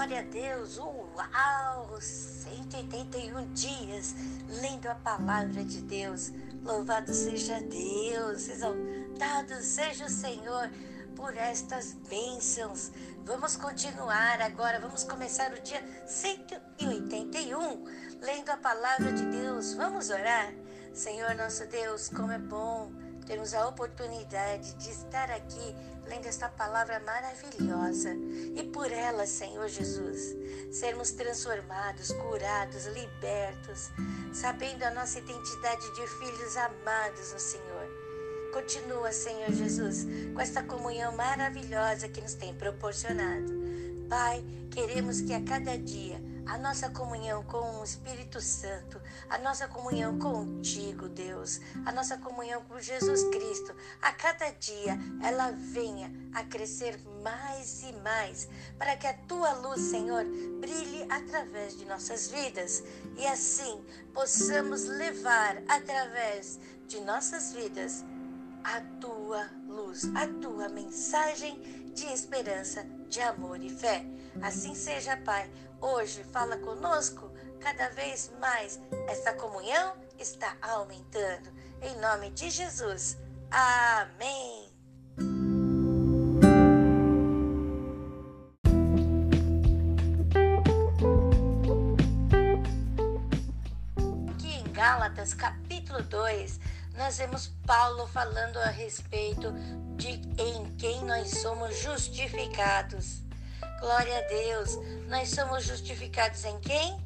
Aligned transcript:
Glória 0.00 0.20
a 0.20 0.22
Deus! 0.22 0.78
Uau! 0.78 2.00
181 2.00 3.52
dias 3.52 4.14
lendo 4.48 4.86
a 4.86 4.94
palavra 4.94 5.62
de 5.62 5.82
Deus. 5.82 6.32
Louvado 6.64 7.12
seja 7.12 7.60
Deus! 7.60 8.48
Exaltado 8.48 9.60
seja 9.60 10.06
o 10.06 10.08
Senhor 10.08 10.70
por 11.14 11.36
estas 11.36 11.92
bênçãos. 12.08 12.90
Vamos 13.26 13.56
continuar 13.56 14.40
agora, 14.40 14.80
vamos 14.80 15.04
começar 15.04 15.52
o 15.52 15.60
dia 15.60 15.84
181 16.06 17.84
lendo 18.22 18.48
a 18.48 18.56
palavra 18.56 19.12
de 19.12 19.26
Deus. 19.26 19.74
Vamos 19.74 20.08
orar? 20.08 20.50
Senhor 20.94 21.34
nosso 21.34 21.66
Deus, 21.66 22.08
como 22.08 22.32
é 22.32 22.38
bom 22.38 22.90
termos 23.26 23.54
a 23.54 23.68
oportunidade 23.68 24.74
de 24.74 24.90
estar 24.90 25.30
aqui 25.30 25.76
lendo 26.10 26.26
esta 26.26 26.48
palavra 26.48 26.98
maravilhosa 27.00 28.10
e 28.56 28.64
por 28.64 28.90
ela, 28.90 29.24
Senhor 29.26 29.68
Jesus, 29.68 30.34
sermos 30.72 31.12
transformados, 31.12 32.10
curados, 32.10 32.86
libertos, 32.86 33.90
sabendo 34.32 34.82
a 34.82 34.90
nossa 34.90 35.20
identidade 35.20 35.94
de 35.94 36.06
filhos 36.18 36.56
amados 36.56 37.32
no 37.32 37.38
Senhor. 37.38 37.88
Continua, 38.52 39.12
Senhor 39.12 39.52
Jesus, 39.52 40.04
com 40.34 40.40
esta 40.40 40.64
comunhão 40.64 41.14
maravilhosa 41.14 42.08
que 42.08 42.20
nos 42.20 42.34
tem 42.34 42.52
proporcionado. 42.54 43.52
Pai, 44.08 44.44
queremos 44.72 45.20
que 45.20 45.32
a 45.32 45.40
cada 45.44 45.78
dia 45.78 46.20
a 46.50 46.58
nossa 46.58 46.90
comunhão 46.90 47.44
com 47.44 47.78
o 47.78 47.84
Espírito 47.84 48.40
Santo, 48.40 49.00
a 49.28 49.38
nossa 49.38 49.68
comunhão 49.68 50.18
contigo, 50.18 51.08
Deus, 51.08 51.60
a 51.86 51.92
nossa 51.92 52.18
comunhão 52.18 52.60
com 52.64 52.80
Jesus 52.80 53.22
Cristo, 53.28 53.72
a 54.02 54.12
cada 54.12 54.50
dia 54.50 54.98
ela 55.22 55.52
venha 55.52 56.10
a 56.34 56.42
crescer 56.42 56.98
mais 57.22 57.84
e 57.84 57.92
mais, 58.02 58.48
para 58.76 58.96
que 58.96 59.06
a 59.06 59.14
tua 59.28 59.52
luz, 59.52 59.80
Senhor, 59.80 60.24
brilhe 60.60 61.06
através 61.08 61.78
de 61.78 61.84
nossas 61.84 62.26
vidas 62.26 62.82
e 63.16 63.24
assim 63.28 63.80
possamos 64.12 64.86
levar 64.86 65.62
através 65.68 66.58
de 66.88 67.00
nossas 67.02 67.52
vidas 67.52 68.04
a 68.64 68.80
tua 69.00 69.48
luz, 69.68 70.10
a 70.16 70.26
tua 70.26 70.68
mensagem 70.68 71.60
de 71.94 72.06
esperança, 72.06 72.84
de 73.08 73.20
amor 73.20 73.62
e 73.62 73.70
fé. 73.70 74.04
Assim 74.42 74.74
seja, 74.74 75.16
Pai. 75.16 75.50
Hoje 75.82 76.22
fala 76.24 76.58
conosco 76.58 77.32
cada 77.58 77.88
vez 77.90 78.30
mais. 78.38 78.78
Esta 79.08 79.32
comunhão 79.32 79.96
está 80.18 80.54
aumentando. 80.60 81.50
Em 81.80 81.98
nome 81.98 82.30
de 82.30 82.50
Jesus. 82.50 83.16
Amém. 83.50 84.68
Aqui 94.34 94.48
em 94.58 94.72
Gálatas, 94.72 95.32
capítulo 95.32 96.02
2, 96.02 96.60
nós 96.94 97.16
vemos 97.16 97.48
Paulo 97.66 98.06
falando 98.06 98.58
a 98.58 98.68
respeito 98.68 99.50
de 99.96 100.20
em 100.38 100.76
quem 100.76 101.02
nós 101.06 101.40
somos 101.40 101.78
justificados. 101.78 103.29
Glória 103.80 104.18
a 104.18 104.28
Deus. 104.28 104.78
Nós 105.08 105.30
somos 105.30 105.64
justificados 105.64 106.44
em 106.44 106.60
quem? 106.60 107.02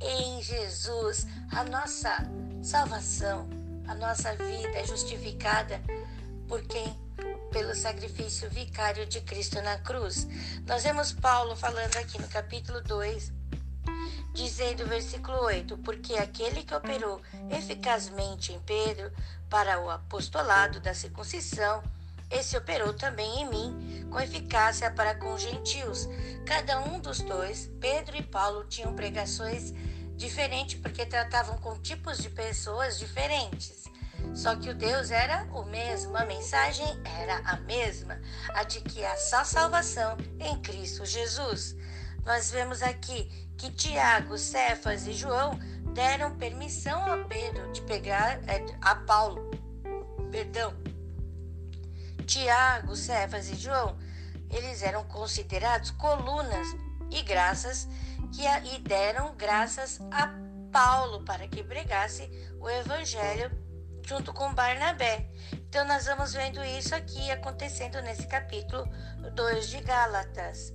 Em 0.00 0.42
Jesus. 0.42 1.26
A 1.52 1.62
nossa 1.64 2.16
salvação, 2.62 3.46
a 3.86 3.94
nossa 3.94 4.34
vida 4.34 4.70
é 4.78 4.86
justificada 4.86 5.78
por 6.48 6.62
quem? 6.62 6.98
Pelo 7.52 7.74
sacrifício 7.74 8.48
vicário 8.48 9.04
de 9.04 9.20
Cristo 9.20 9.60
na 9.60 9.76
cruz. 9.76 10.26
Nós 10.66 10.84
vemos 10.84 11.12
Paulo 11.12 11.54
falando 11.54 11.94
aqui 11.98 12.18
no 12.18 12.28
capítulo 12.28 12.80
2, 12.80 13.30
dizendo, 14.32 14.86
versículo 14.86 15.36
8: 15.44 15.76
Porque 15.78 16.14
aquele 16.14 16.62
que 16.62 16.74
operou 16.74 17.20
eficazmente 17.50 18.54
em 18.54 18.60
Pedro 18.60 19.12
para 19.50 19.78
o 19.80 19.90
apostolado 19.90 20.80
da 20.80 20.94
circuncisão, 20.94 21.82
esse 22.30 22.56
operou 22.56 22.94
também 22.94 23.42
em 23.42 23.48
mim 23.48 24.06
com 24.10 24.20
eficácia 24.20 24.90
para 24.90 25.14
com 25.14 25.34
os 25.34 25.42
gentios. 25.42 26.08
Cada 26.46 26.80
um 26.80 27.00
dos 27.00 27.20
dois, 27.20 27.70
Pedro 27.80 28.16
e 28.16 28.22
Paulo, 28.22 28.64
tinham 28.64 28.94
pregações 28.94 29.72
diferentes 30.16 30.78
porque 30.80 31.06
tratavam 31.06 31.58
com 31.58 31.78
tipos 31.80 32.18
de 32.18 32.30
pessoas 32.30 32.98
diferentes. 32.98 33.84
Só 34.34 34.54
que 34.54 34.68
o 34.68 34.74
Deus 34.74 35.10
era 35.10 35.44
o 35.52 35.64
mesmo, 35.64 36.16
a 36.16 36.24
mensagem 36.24 36.86
era 37.20 37.38
a 37.38 37.56
mesma, 37.60 38.20
a 38.50 38.62
de 38.62 38.80
que 38.80 39.04
há 39.04 39.16
só 39.16 39.44
salvação 39.44 40.16
em 40.38 40.60
Cristo 40.60 41.04
Jesus. 41.04 41.74
Nós 42.24 42.50
vemos 42.50 42.82
aqui 42.82 43.24
que 43.56 43.70
Tiago, 43.70 44.38
Cefas 44.38 45.06
e 45.06 45.12
João 45.12 45.58
deram 45.94 46.36
permissão 46.36 47.04
a 47.10 47.24
Pedro 47.24 47.72
de 47.72 47.80
pegar 47.82 48.40
é, 48.48 48.64
a 48.80 48.94
Paulo, 48.94 49.50
perdão, 50.30 50.74
Tiago, 52.30 52.94
Cefas 52.94 53.50
e 53.50 53.56
João, 53.56 53.98
eles 54.50 54.84
eram 54.84 55.02
considerados 55.02 55.90
colunas 55.90 56.64
e 57.10 57.22
graças 57.22 57.88
que 58.32 58.46
e 58.72 58.78
deram 58.78 59.34
graças 59.34 60.00
a 60.12 60.32
Paulo 60.70 61.24
para 61.24 61.48
que 61.48 61.64
pregasse 61.64 62.30
o 62.60 62.70
evangelho 62.70 63.50
junto 64.06 64.32
com 64.32 64.54
Barnabé. 64.54 65.28
Então 65.52 65.84
nós 65.88 66.06
vamos 66.06 66.32
vendo 66.32 66.64
isso 66.64 66.94
aqui 66.94 67.32
acontecendo 67.32 68.00
nesse 68.02 68.28
capítulo 68.28 68.88
2 69.34 69.68
de 69.68 69.80
Gálatas. 69.80 70.72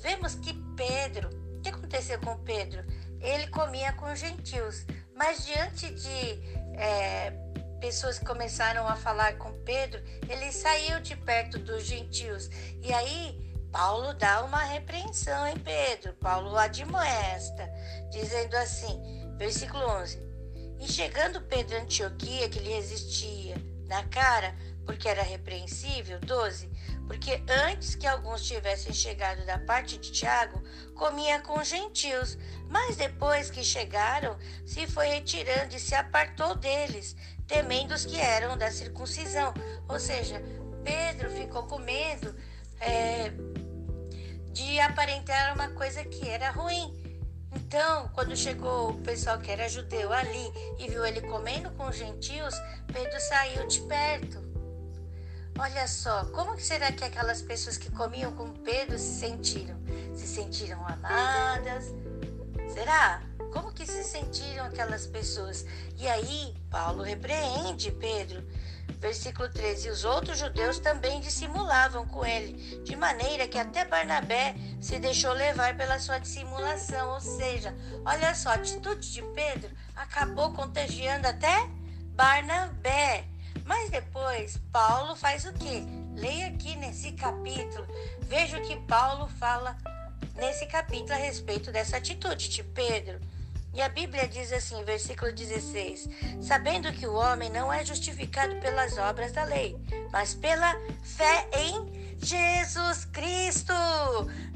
Vemos 0.00 0.34
que 0.34 0.52
Pedro, 0.76 1.30
o 1.56 1.62
que 1.62 1.70
aconteceu 1.70 2.20
com 2.20 2.36
Pedro? 2.44 2.84
Ele 3.22 3.46
comia 3.46 3.94
com 3.94 4.14
gentios, 4.14 4.84
mas 5.14 5.46
diante 5.46 5.94
de 5.94 6.76
é, 6.76 7.49
pessoas 7.80 8.18
começaram 8.18 8.86
a 8.86 8.94
falar 8.94 9.38
com 9.38 9.52
Pedro, 9.64 10.00
ele 10.28 10.52
saiu 10.52 11.00
de 11.00 11.16
perto 11.16 11.58
dos 11.58 11.84
gentios. 11.84 12.48
E 12.82 12.92
aí 12.92 13.50
Paulo 13.72 14.12
dá 14.14 14.44
uma 14.44 14.62
repreensão 14.62 15.48
em 15.48 15.58
Pedro. 15.58 16.12
Paulo 16.14 16.56
admoesta, 16.56 17.68
dizendo 18.10 18.54
assim, 18.56 19.00
versículo 19.38 19.82
11: 20.00 20.20
E 20.78 20.86
chegando 20.86 21.40
Pedro 21.40 21.76
a 21.76 21.80
Antioquia, 21.80 22.48
que 22.48 22.58
lhe 22.58 22.74
resistia 22.74 23.56
na 23.88 24.04
cara, 24.04 24.54
porque 24.84 25.08
era 25.08 25.22
repreensível, 25.22 26.20
12, 26.20 26.68
porque 27.06 27.42
antes 27.48 27.94
que 27.94 28.06
alguns 28.06 28.42
tivessem 28.42 28.92
chegado 28.92 29.44
da 29.46 29.58
parte 29.58 29.98
de 29.98 30.12
Tiago, 30.12 30.62
comia 30.94 31.40
com 31.40 31.62
gentios, 31.64 32.38
mas 32.68 32.96
depois 32.96 33.50
que 33.50 33.64
chegaram, 33.64 34.38
se 34.64 34.86
foi 34.86 35.08
retirando 35.08 35.74
e 35.74 35.80
se 35.80 35.94
apartou 35.94 36.54
deles, 36.54 37.16
temendo 37.50 37.92
os 37.92 38.06
que 38.06 38.16
eram 38.16 38.56
da 38.56 38.70
circuncisão. 38.70 39.52
Ou 39.88 39.98
seja, 39.98 40.40
Pedro 40.84 41.28
ficou 41.30 41.64
com 41.64 41.78
medo 41.80 42.32
é, 42.80 43.32
de 44.52 44.78
aparentar 44.78 45.52
uma 45.52 45.68
coisa 45.70 46.04
que 46.04 46.28
era 46.28 46.52
ruim. 46.52 46.96
Então, 47.52 48.08
quando 48.14 48.36
chegou 48.36 48.90
o 48.90 49.00
pessoal 49.02 49.40
que 49.40 49.50
era 49.50 49.68
judeu 49.68 50.12
ali 50.12 50.52
e 50.78 50.88
viu 50.88 51.04
ele 51.04 51.22
comendo 51.22 51.68
com 51.72 51.88
os 51.88 51.96
gentios, 51.96 52.54
Pedro 52.92 53.20
saiu 53.20 53.66
de 53.66 53.80
perto. 53.80 54.48
Olha 55.58 55.88
só, 55.88 56.24
como 56.26 56.58
será 56.60 56.92
que 56.92 57.02
aquelas 57.02 57.42
pessoas 57.42 57.76
que 57.76 57.90
comiam 57.90 58.32
com 58.32 58.52
Pedro 58.52 58.96
se 58.96 59.18
sentiram? 59.18 59.76
Se 60.14 60.26
sentiram 60.28 60.86
amadas? 60.86 61.86
Será? 62.72 63.29
Como 63.52 63.72
que 63.72 63.84
se 63.84 64.04
sentiram 64.04 64.64
aquelas 64.66 65.06
pessoas? 65.06 65.66
E 65.96 66.08
aí, 66.08 66.54
Paulo 66.70 67.02
repreende 67.02 67.90
Pedro. 67.90 68.42
Versículo 69.00 69.48
13: 69.48 69.88
E 69.88 69.90
os 69.90 70.04
outros 70.04 70.38
judeus 70.38 70.78
também 70.78 71.20
dissimulavam 71.20 72.06
com 72.06 72.24
ele, 72.24 72.82
de 72.84 72.94
maneira 72.96 73.48
que 73.48 73.58
até 73.58 73.84
Barnabé 73.84 74.54
se 74.80 74.98
deixou 74.98 75.32
levar 75.32 75.76
pela 75.76 75.98
sua 75.98 76.18
dissimulação. 76.18 77.14
Ou 77.14 77.20
seja, 77.20 77.74
olha 78.04 78.34
só, 78.34 78.50
a 78.50 78.54
atitude 78.54 79.10
de 79.12 79.22
Pedro 79.34 79.70
acabou 79.96 80.52
contagiando 80.52 81.26
até 81.26 81.68
Barnabé. 82.14 83.24
Mas 83.64 83.90
depois, 83.90 84.58
Paulo 84.72 85.16
faz 85.16 85.44
o 85.44 85.52
quê? 85.54 85.82
Leia 86.14 86.48
aqui 86.48 86.76
nesse 86.76 87.12
capítulo. 87.12 87.86
Veja 88.20 88.58
o 88.58 88.62
que 88.62 88.76
Paulo 88.80 89.28
fala 89.38 89.76
nesse 90.34 90.66
capítulo 90.66 91.12
a 91.12 91.16
respeito 91.16 91.72
dessa 91.72 91.96
atitude 91.96 92.48
de 92.48 92.62
Pedro. 92.62 93.20
E 93.72 93.80
a 93.80 93.88
Bíblia 93.88 94.26
diz 94.26 94.52
assim, 94.52 94.82
versículo 94.84 95.32
16: 95.32 96.08
Sabendo 96.42 96.92
que 96.92 97.06
o 97.06 97.14
homem 97.14 97.50
não 97.50 97.72
é 97.72 97.84
justificado 97.84 98.56
pelas 98.56 98.98
obras 98.98 99.32
da 99.32 99.44
lei, 99.44 99.76
mas 100.12 100.34
pela 100.34 100.74
fé 101.02 101.48
em 101.52 102.16
Jesus 102.18 103.04
Cristo. 103.06 103.72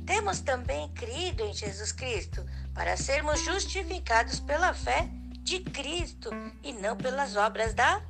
Temos 0.05 0.40
também 0.40 0.88
crido 0.93 1.44
em 1.44 1.55
Jesus 1.55 1.93
Cristo 1.93 2.44
para 2.75 2.96
sermos 2.96 3.40
justificados 3.40 4.40
pela 4.40 4.75
fé 4.75 5.08
de 5.40 5.60
Cristo 5.60 6.31
e 6.62 6.72
não 6.72 6.96
pelas 6.96 7.37
obras 7.37 7.72
da 7.72 8.02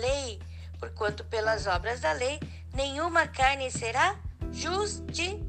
lei. 0.00 0.40
Porquanto 0.78 1.24
pelas 1.24 1.66
obras 1.66 2.00
da 2.00 2.12
lei 2.12 2.40
nenhuma 2.74 3.28
carne 3.28 3.70
será 3.70 4.18
justificada. 4.52 5.44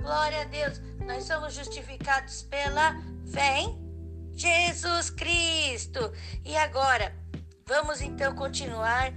Glória 0.00 0.42
a 0.42 0.44
Deus. 0.44 0.80
Nós 1.06 1.24
somos 1.24 1.54
justificados 1.54 2.42
pela 2.42 2.94
fé 3.32 3.60
em 3.60 3.78
Jesus 4.34 5.10
Cristo. 5.10 6.12
E 6.44 6.56
agora, 6.56 7.14
vamos 7.66 8.00
então 8.00 8.34
continuar 8.34 9.12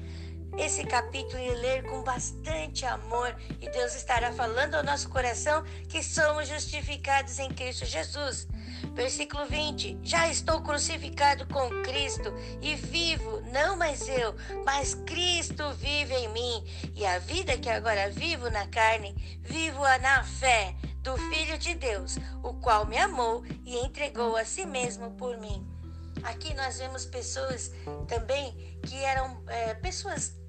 esse 0.58 0.84
capítulo 0.84 1.40
e 1.40 1.52
ler 1.52 1.84
com 1.84 2.04
bastante 2.04 2.86
amor, 2.86 3.36
e 3.62 3.70
Deus 3.70 3.96
estará 3.96 4.34
falando 4.34 4.76
ao 4.76 4.84
nosso 4.84 5.10
coração 5.10 5.64
que 5.88 6.04
somos 6.04 6.48
justificados 6.48 7.40
em 7.40 7.50
Cristo 7.50 7.86
Jesus. 7.86 8.48
Versículo 8.94 9.46
20: 9.46 10.00
Já 10.04 10.28
estou 10.28 10.62
crucificado 10.62 11.46
com 11.48 11.70
Cristo 11.84 12.34
e 12.62 12.76
vivo, 12.76 13.42
não 13.52 13.78
mais 13.78 14.10
eu, 14.10 14.36
mas 14.66 14.96
Cristo 15.06 15.72
vive 15.74 16.14
em 16.14 16.28
mim. 16.30 16.64
E 16.96 17.06
a 17.06 17.20
vida 17.20 17.58
que 17.58 17.70
agora 17.70 18.10
vivo 18.10 18.50
na 18.50 18.68
carne, 18.68 19.16
vivo-a 19.42 19.98
na 20.00 20.24
fé 20.24 20.76
do 21.02 21.18
Filho 21.18 21.58
de 21.58 21.74
Deus, 21.76 22.18
o 22.44 22.54
qual 22.54 22.86
me 22.86 22.98
amou 22.98 23.44
e 23.66 23.78
entregou 23.78 24.36
a 24.36 24.46
si 24.46 24.66
mesmo 24.66 25.12
por 25.12 25.38
mim. 25.38 25.68
Aqui 26.24 26.54
nós 26.54 26.78
vemos 26.78 27.06
pessoas 27.06 27.72
também 28.08 28.80
que 28.84 29.04
eram 29.04 29.44
é, 29.48 29.74
pessoas 29.74 30.40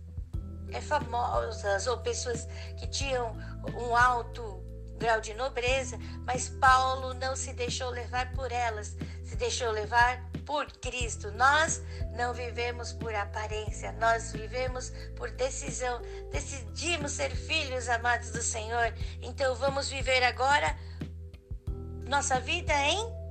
é, 0.71 0.81
famosas 0.81 1.87
ou 1.87 1.99
pessoas 1.99 2.47
que 2.79 2.87
tinham 2.87 3.37
um 3.75 3.97
alto 3.97 4.63
grau 4.99 5.21
de 5.21 5.35
nobreza, 5.35 5.99
mas 6.25 6.49
Paulo 6.49 7.15
não 7.15 7.35
se 7.35 7.53
deixou 7.55 7.91
levar 7.91 8.33
por 8.33 8.53
elas, 8.53 8.97
se 9.25 9.37
deixou 9.37 9.71
levar 9.71 10.32
por 10.45 10.71
Cristo. 10.79 11.31
Nós 11.33 11.83
não 12.17 12.33
vivemos 12.33 12.93
por 12.93 13.15
aparência, 13.15 13.93
nós 13.93 14.33
vivemos 14.33 14.93
por 15.17 15.31
decisão. 15.31 16.01
Decidimos 16.31 17.13
ser 17.13 17.31
filhos 17.35 17.89
amados 17.89 18.31
do 18.31 18.43
Senhor. 18.43 18.93
Então 19.21 19.55
vamos 19.55 19.89
viver 19.89 20.23
agora 20.23 20.77
nossa 22.07 22.39
vida 22.41 22.75
em 22.75 23.23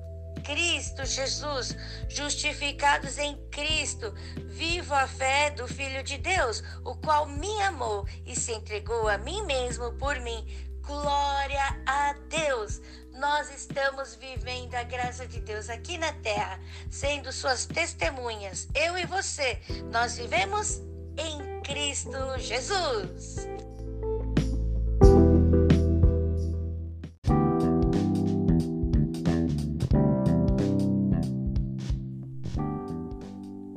Cristo 0.44 1.06
Jesus, 1.06 1.76
justificados 2.10 3.18
em 3.18 3.36
Cristo, 3.50 4.14
vivo 4.48 4.94
a 4.94 5.08
fé 5.08 5.52
do 5.52 5.68
Filho 5.68 6.04
de 6.04 6.18
Deus, 6.18 6.64
o 6.84 6.96
qual 6.96 7.28
me 7.28 7.62
amou 7.62 8.08
e 8.26 8.36
se 8.36 8.52
entregou 8.52 9.08
a 9.08 9.18
mim 9.18 9.46
mesmo 9.46 9.94
por 9.94 10.20
mim. 10.20 10.46
Glória 10.82 11.84
a 11.86 12.14
Deus! 12.28 12.82
Nós 13.14 13.54
estamos 13.54 14.16
vivendo 14.16 14.76
a 14.76 14.84
graça 14.84 15.28
de 15.28 15.40
Deus 15.42 15.70
aqui 15.70 15.98
na 15.98 16.12
terra, 16.14 16.60
sendo 16.90 17.32
suas 17.32 17.66
testemunhas. 17.66 18.68
Eu 18.74 18.98
e 18.98 19.06
você, 19.06 19.60
nós 19.92 20.18
vivemos 20.18 20.82
em 21.18 21.62
Cristo 21.62 22.18
Jesus. 22.40 23.48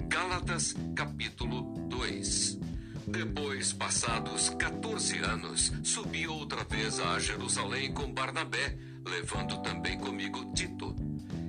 Gálatas 0.08 0.74
capítulo 0.94 1.62
2 1.88 2.58
Depois, 3.06 3.72
passados 3.72 4.48
14 4.50 5.18
anos, 5.18 5.72
subi 5.82 6.26
outra 6.26 6.64
vez 6.64 6.98
a 7.00 7.18
Jerusalém 7.18 7.92
com 7.92 8.12
Barnabé, 8.12 8.76
levando 9.04 9.62
também 9.62 9.98
comigo 9.98 10.52
Tito. 10.54 10.94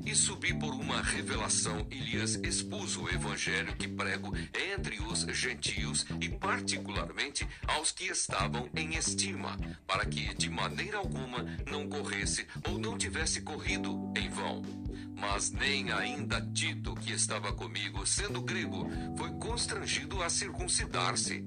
E 0.05 0.13
subi 0.13 0.53
por 0.53 0.71
uma 0.73 1.01
revelação 1.01 1.87
e 1.89 1.95
lhes 1.95 2.35
expus 2.43 2.95
o 2.95 3.09
evangelho 3.09 3.75
que 3.75 3.87
prego 3.87 4.31
entre 4.71 5.01
os 5.01 5.21
gentios 5.35 6.05
e 6.21 6.29
particularmente 6.29 7.47
aos 7.67 7.91
que 7.91 8.05
estavam 8.05 8.69
em 8.75 8.95
estima, 8.95 9.57
para 9.87 10.05
que 10.05 10.31
de 10.35 10.47
maneira 10.47 10.99
alguma 10.99 11.43
não 11.71 11.89
corresse 11.89 12.45
ou 12.67 12.77
não 12.77 12.97
tivesse 12.97 13.41
corrido 13.41 14.13
em 14.15 14.29
vão. 14.29 14.61
Mas 15.17 15.49
nem 15.49 15.91
ainda 15.91 16.39
Tito, 16.53 16.93
que 16.93 17.13
estava 17.13 17.51
comigo, 17.53 18.05
sendo 18.05 18.41
grego, 18.41 18.87
foi 19.17 19.31
constrangido 19.39 20.21
a 20.21 20.29
circuncidar-se. 20.29 21.43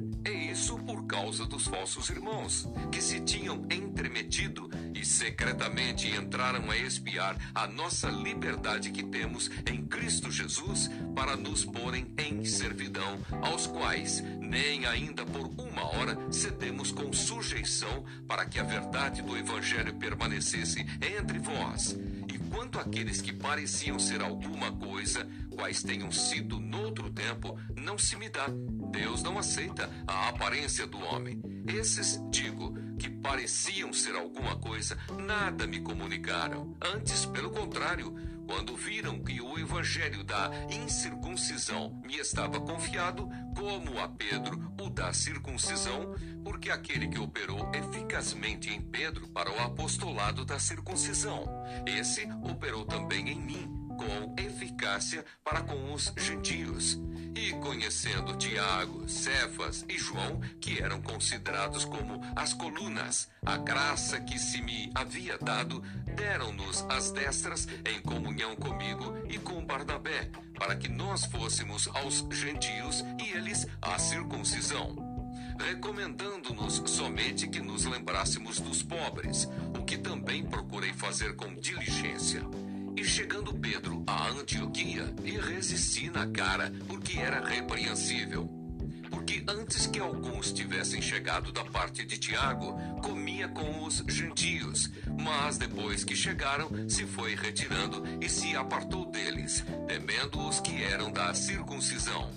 Isso 0.58 0.76
por 0.78 1.06
causa 1.06 1.46
dos 1.46 1.69
falsos 1.69 2.10
irmãos, 2.10 2.66
que 2.90 3.00
se 3.00 3.20
tinham 3.20 3.64
entremetido 3.70 4.69
e 4.93 5.06
secretamente 5.06 6.08
entraram 6.08 6.69
a 6.69 6.76
espiar 6.76 7.37
a 7.55 7.69
nossa 7.69 8.10
liberdade 8.10 8.90
que 8.90 9.05
temos 9.05 9.49
em 9.64 9.87
Cristo 9.87 10.32
Jesus 10.32 10.90
para 11.14 11.37
nos 11.37 11.64
porem 11.64 12.12
em 12.19 12.44
servidão, 12.44 13.20
aos 13.40 13.69
quais 13.69 14.20
nem 14.40 14.84
ainda 14.84 15.25
por 15.25 15.49
uma 15.56 15.84
hora 15.94 16.19
cedemos 16.32 16.90
com 16.90 17.12
sujeição 17.12 18.05
para 18.26 18.44
que 18.44 18.58
a 18.58 18.64
verdade 18.64 19.22
do 19.22 19.37
Evangelho 19.37 19.94
permanecesse 19.94 20.84
entre 21.00 21.38
vós. 21.38 21.96
E 22.26 22.37
quanto 22.50 22.81
àqueles 22.81 23.20
que 23.20 23.32
pareciam 23.32 23.96
ser 23.96 24.22
alguma 24.22 24.72
coisa, 24.72 25.25
quais 25.58 25.82
tenham 25.82 26.12
sido 26.12 26.60
noutro 26.60 27.10
tempo, 27.10 27.58
não 27.76 27.99
se 27.99 28.14
me 28.14 28.28
dá. 28.28 28.46
Deus 28.93 29.25
não 29.25 29.37
aceita 29.37 29.90
a 30.06 30.28
aparência 30.28 30.87
do 30.87 30.99
homem. 30.99 31.43
Esses, 31.66 32.22
digo, 32.31 32.72
que 32.96 33.10
pareciam 33.10 33.93
ser 33.93 34.14
alguma 34.14 34.56
coisa, 34.56 34.96
nada 35.26 35.66
me 35.66 35.81
comunicaram. 35.81 36.76
Antes, 36.81 37.26
pelo 37.26 37.50
contrário, 37.50 38.14
quando 38.46 38.76
viram 38.76 39.19
que 39.19 39.40
o 39.40 39.58
evangelho 39.58 40.22
da 40.22 40.49
incircuncisão 40.70 42.00
me 42.05 42.16
estava 42.16 42.60
confiado, 42.60 43.28
como 43.56 43.99
a 43.99 44.08
Pedro 44.08 44.72
o 44.81 44.88
da 44.88 45.12
circuncisão, 45.12 46.14
porque 46.44 46.70
aquele 46.70 47.08
que 47.08 47.19
operou 47.19 47.69
eficazmente 47.75 48.70
em 48.70 48.81
Pedro 48.81 49.26
para 49.28 49.50
o 49.50 49.60
apostolado 49.60 50.44
da 50.44 50.60
circuncisão, 50.60 51.44
esse 51.84 52.28
operou 52.44 52.84
também 52.84 53.28
em 53.28 53.40
mim 53.40 53.77
com 53.98 54.34
eficácia 54.40 55.24
para 55.44 55.60
com 55.60 55.92
os 55.92 56.12
gentios. 56.16 56.98
E 57.34 57.52
conhecendo 57.54 58.36
Tiago, 58.36 59.08
Cefas 59.08 59.84
e 59.88 59.98
João, 59.98 60.40
que 60.60 60.80
eram 60.80 61.02
considerados 61.02 61.84
como 61.84 62.20
as 62.34 62.54
colunas, 62.54 63.28
a 63.44 63.56
graça 63.56 64.20
que 64.20 64.38
se 64.38 64.62
me 64.62 64.90
havia 64.94 65.36
dado, 65.36 65.80
deram-nos 66.16 66.86
as 66.88 67.10
destras 67.10 67.68
em 67.84 68.00
comunhão 68.00 68.56
comigo 68.56 69.14
e 69.28 69.38
com 69.38 69.64
Barnabé, 69.64 70.30
para 70.58 70.76
que 70.76 70.88
nós 70.88 71.24
fôssemos 71.26 71.88
aos 71.88 72.24
gentios 72.30 73.04
e 73.20 73.30
eles 73.30 73.66
à 73.82 73.98
circuncisão 73.98 75.18
recomendando-nos 75.58 76.82
somente 76.86 77.48
que 77.48 77.60
nos 77.60 77.84
lembrássemos 77.84 78.60
dos 78.60 78.81
pobres, 78.81 79.48
o 79.76 79.84
que 79.84 79.98
também 79.98 80.44
procurei 80.44 80.93
fazer 80.93 81.34
com 81.34 81.52
diligência. 81.55 82.43
E 82.98 83.05
chegando 83.05 83.55
Pedro 83.55 84.02
a 84.08 84.28
Antioquia, 84.31 85.14
e 85.24 85.31
resisti 85.31 86.10
na 86.10 86.26
cara, 86.26 86.72
porque 86.88 87.17
era 87.17 87.46
repreensível. 87.46 88.48
Porque 89.08 89.44
antes 89.46 89.86
que 89.86 90.00
alguns 90.00 90.50
tivessem 90.50 91.00
chegado 91.00 91.52
da 91.52 91.64
parte 91.64 92.05
de 92.05 92.19
Tiago, 92.19 92.76
comia 93.00 93.46
com 93.46 93.84
os 93.84 94.02
gentios, 94.08 94.90
mas 95.17 95.56
depois 95.58 96.02
que 96.02 96.17
chegaram, 96.17 96.69
se 96.88 97.06
foi 97.06 97.36
retirando 97.36 98.02
e 98.20 98.28
se 98.28 98.56
apartou 98.56 99.08
deles, 99.12 99.64
temendo 99.86 100.48
os 100.48 100.58
que 100.58 100.82
eram 100.82 101.12
da 101.12 101.32
circuncisão. 101.34 102.32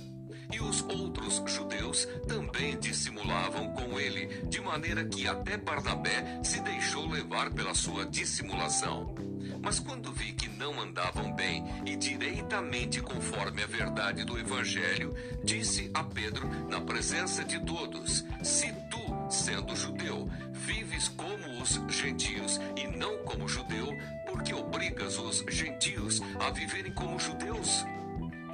E 0.54 0.60
os 0.62 0.84
outros 0.84 1.42
judeus 1.48 2.08
também 2.28 2.78
dissimulavam 2.78 3.74
com 3.74 4.00
ele, 4.00 4.28
de 4.48 4.62
maneira 4.62 5.04
que 5.06 5.28
até 5.28 5.58
Barnabé 5.58 6.40
se 6.44 6.62
deixou 6.62 7.10
levar 7.10 7.50
pela 7.50 7.74
sua 7.74 8.06
dissimulação. 8.06 9.31
Mas 9.62 9.80
quando 9.80 10.12
vi 10.12 10.34
que 10.34 10.50
não 10.50 10.80
andavam 10.82 11.32
bem 11.34 11.64
e 11.86 11.96
direitamente 11.96 13.00
conforme 13.02 13.64
a 13.64 13.68
verdade 13.68 14.24
do 14.26 14.38
Evangelho, 14.38 15.14
disse 15.44 15.92
a 15.94 16.04
Pedro, 16.04 16.48
na 16.68 16.82
presença 16.82 17.44
de 17.44 17.60
todos: 17.64 18.26
Se 18.44 18.74
tu, 18.90 19.32
sendo 19.32 19.76
judeu, 19.76 20.30
vives 20.52 21.10
como 21.10 21.62
os 21.62 21.80
gentios 21.90 22.60
e 22.76 22.88
não 22.88 23.20
como 23.20 23.48
judeu, 23.48 23.88
porque 24.28 24.54
obrigas 24.54 25.18
os 25.18 25.44
gentios 25.50 26.22
a 26.40 26.50
viverem 26.50 26.94
como 26.94 27.20
judeus? 27.20 27.86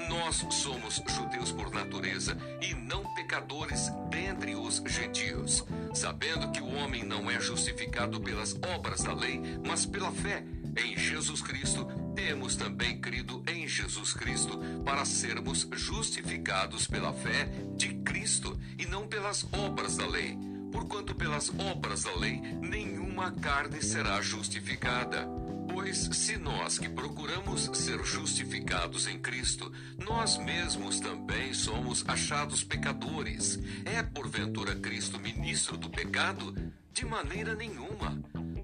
Nós 0.09 0.45
somos 0.51 1.01
judeus 1.07 1.51
por 1.51 1.71
natureza 1.71 2.37
e 2.61 2.73
não 2.73 3.03
pecadores 3.15 3.91
dentre 4.09 4.55
os 4.55 4.81
gentios, 4.85 5.65
sabendo 5.93 6.51
que 6.51 6.61
o 6.61 6.75
homem 6.75 7.03
não 7.03 7.29
é 7.29 7.39
justificado 7.39 8.21
pelas 8.21 8.55
obras 8.75 9.01
da 9.01 9.13
lei, 9.13 9.41
mas 9.65 9.85
pela 9.85 10.11
fé 10.11 10.43
em 10.77 10.97
Jesus 10.97 11.41
Cristo, 11.41 11.85
temos 12.15 12.55
também 12.55 12.99
crido 12.99 13.43
em 13.47 13.67
Jesus 13.67 14.13
Cristo 14.13 14.59
para 14.85 15.05
sermos 15.05 15.67
justificados 15.73 16.87
pela 16.87 17.11
fé 17.13 17.45
de 17.75 17.95
Cristo 17.95 18.57
e 18.77 18.85
não 18.85 19.07
pelas 19.07 19.45
obras 19.51 19.97
da 19.97 20.07
lei. 20.07 20.37
Porquanto 20.71 21.15
pelas 21.15 21.49
obras 21.57 22.03
da 22.03 22.15
lei 22.15 22.39
nenhuma 22.61 23.31
carne 23.31 23.81
será 23.81 24.21
justificada. 24.21 25.27
Pois 25.73 26.09
se 26.11 26.37
nós 26.37 26.77
que 26.77 26.89
procuramos 26.89 27.69
ser 27.73 28.03
justificados 28.03 29.07
em 29.07 29.19
Cristo, 29.19 29.71
nós 29.97 30.37
mesmos 30.37 30.99
também 30.99 31.53
somos 31.53 32.03
achados 32.07 32.63
pecadores, 32.63 33.59
é 33.85 34.01
porventura 34.01 34.75
Cristo 34.75 35.19
ministro 35.19 35.77
do 35.77 35.89
pecado? 35.89 36.53
De 36.93 37.05
maneira 37.05 37.53
nenhuma 37.53 38.17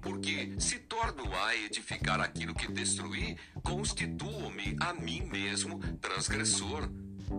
porque 0.04 0.54
se 0.58 0.78
torno 0.80 1.34
a 1.34 1.56
edificar 1.56 2.20
aquilo 2.20 2.54
que 2.54 2.70
destruí, 2.70 3.36
constituo-me 3.62 4.76
a 4.78 4.92
mim 4.92 5.22
mesmo 5.22 5.78
transgressor. 5.96 6.88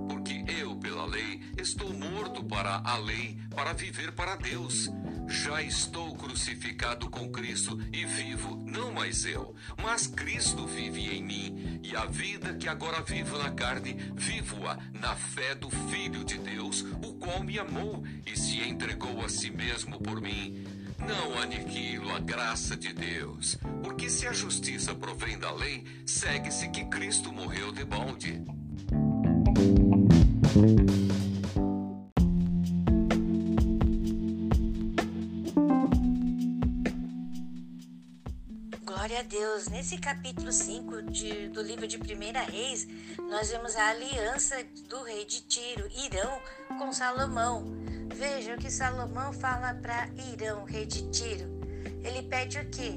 Porque 0.10 0.44
eu, 0.48 0.76
pela 0.78 1.06
lei, 1.06 1.40
estou 1.56 1.94
morto 1.94 2.44
para 2.44 2.82
a 2.84 2.98
lei, 2.98 3.38
para 3.56 3.72
viver 3.72 4.12
para 4.14 4.36
Deus. 4.36 4.90
Já 5.28 5.62
estou 5.62 6.16
crucificado 6.16 7.08
com 7.08 7.32
Cristo 7.32 7.80
e 7.94 8.04
vivo, 8.04 8.56
não 8.66 8.92
mais 8.92 9.26
eu, 9.26 9.56
mas 9.82 10.08
Cristo 10.08 10.66
vive 10.66 11.16
em 11.16 11.24
mim. 11.24 11.80
E 11.84 11.96
a 11.96 12.06
vida 12.06 12.56
que 12.56 12.68
agora 12.68 13.02
vivo 13.04 13.38
na 13.38 13.52
carne, 13.52 13.96
vivo-a 14.16 14.78
na 14.92 15.16
fé 15.16 15.54
do 15.54 15.70
Filho 15.70 16.26
de 16.26 16.40
Deus, 16.40 16.82
o 17.04 17.14
qual 17.14 17.44
me 17.44 17.60
amou 17.60 18.04
e 18.26 18.36
se 18.36 18.60
entregou 18.62 19.24
a 19.24 19.30
si 19.30 19.52
mesmo 19.52 20.00
por 20.00 20.20
mim. 20.20 20.75
Não 21.00 21.38
aniquilo 21.40 22.12
a 22.12 22.20
graça 22.20 22.76
de 22.76 22.94
Deus, 22.94 23.58
porque 23.84 24.10
se 24.10 24.28
a 24.28 24.34
justiça 24.34 24.94
provém 24.96 25.38
da 25.38 25.52
lei, 25.52 25.84
segue-se 26.06 26.70
que 26.70 26.86
Cristo 26.86 27.32
morreu 27.32 27.72
de 27.72 27.84
balde. 27.84 28.42
Glória 38.84 39.20
a 39.20 39.24
Deus. 39.24 39.68
Nesse 39.68 39.98
capítulo 39.98 40.52
5 40.52 41.04
de, 41.04 41.50
do 41.50 41.62
livro 41.62 41.88
de 41.88 41.98
Primeira 41.98 42.42
Reis, 42.42 42.88
nós 43.30 43.50
vemos 43.50 43.76
a 43.76 43.90
aliança 43.90 44.56
do 44.90 45.04
rei 45.04 45.26
de 45.26 45.42
Tiro, 45.42 45.88
Irão, 46.06 46.42
com 46.80 46.92
Salomão. 46.92 47.64
Veja 48.18 48.56
o 48.56 48.58
que 48.58 48.72
Salomão 48.72 49.34
fala 49.34 49.74
para 49.74 50.08
Irão, 50.32 50.64
rei 50.64 50.86
de 50.86 51.10
Tiro. 51.12 51.50
Ele 52.02 52.24
pede 52.24 52.60
o 52.60 52.70
quê? 52.70 52.94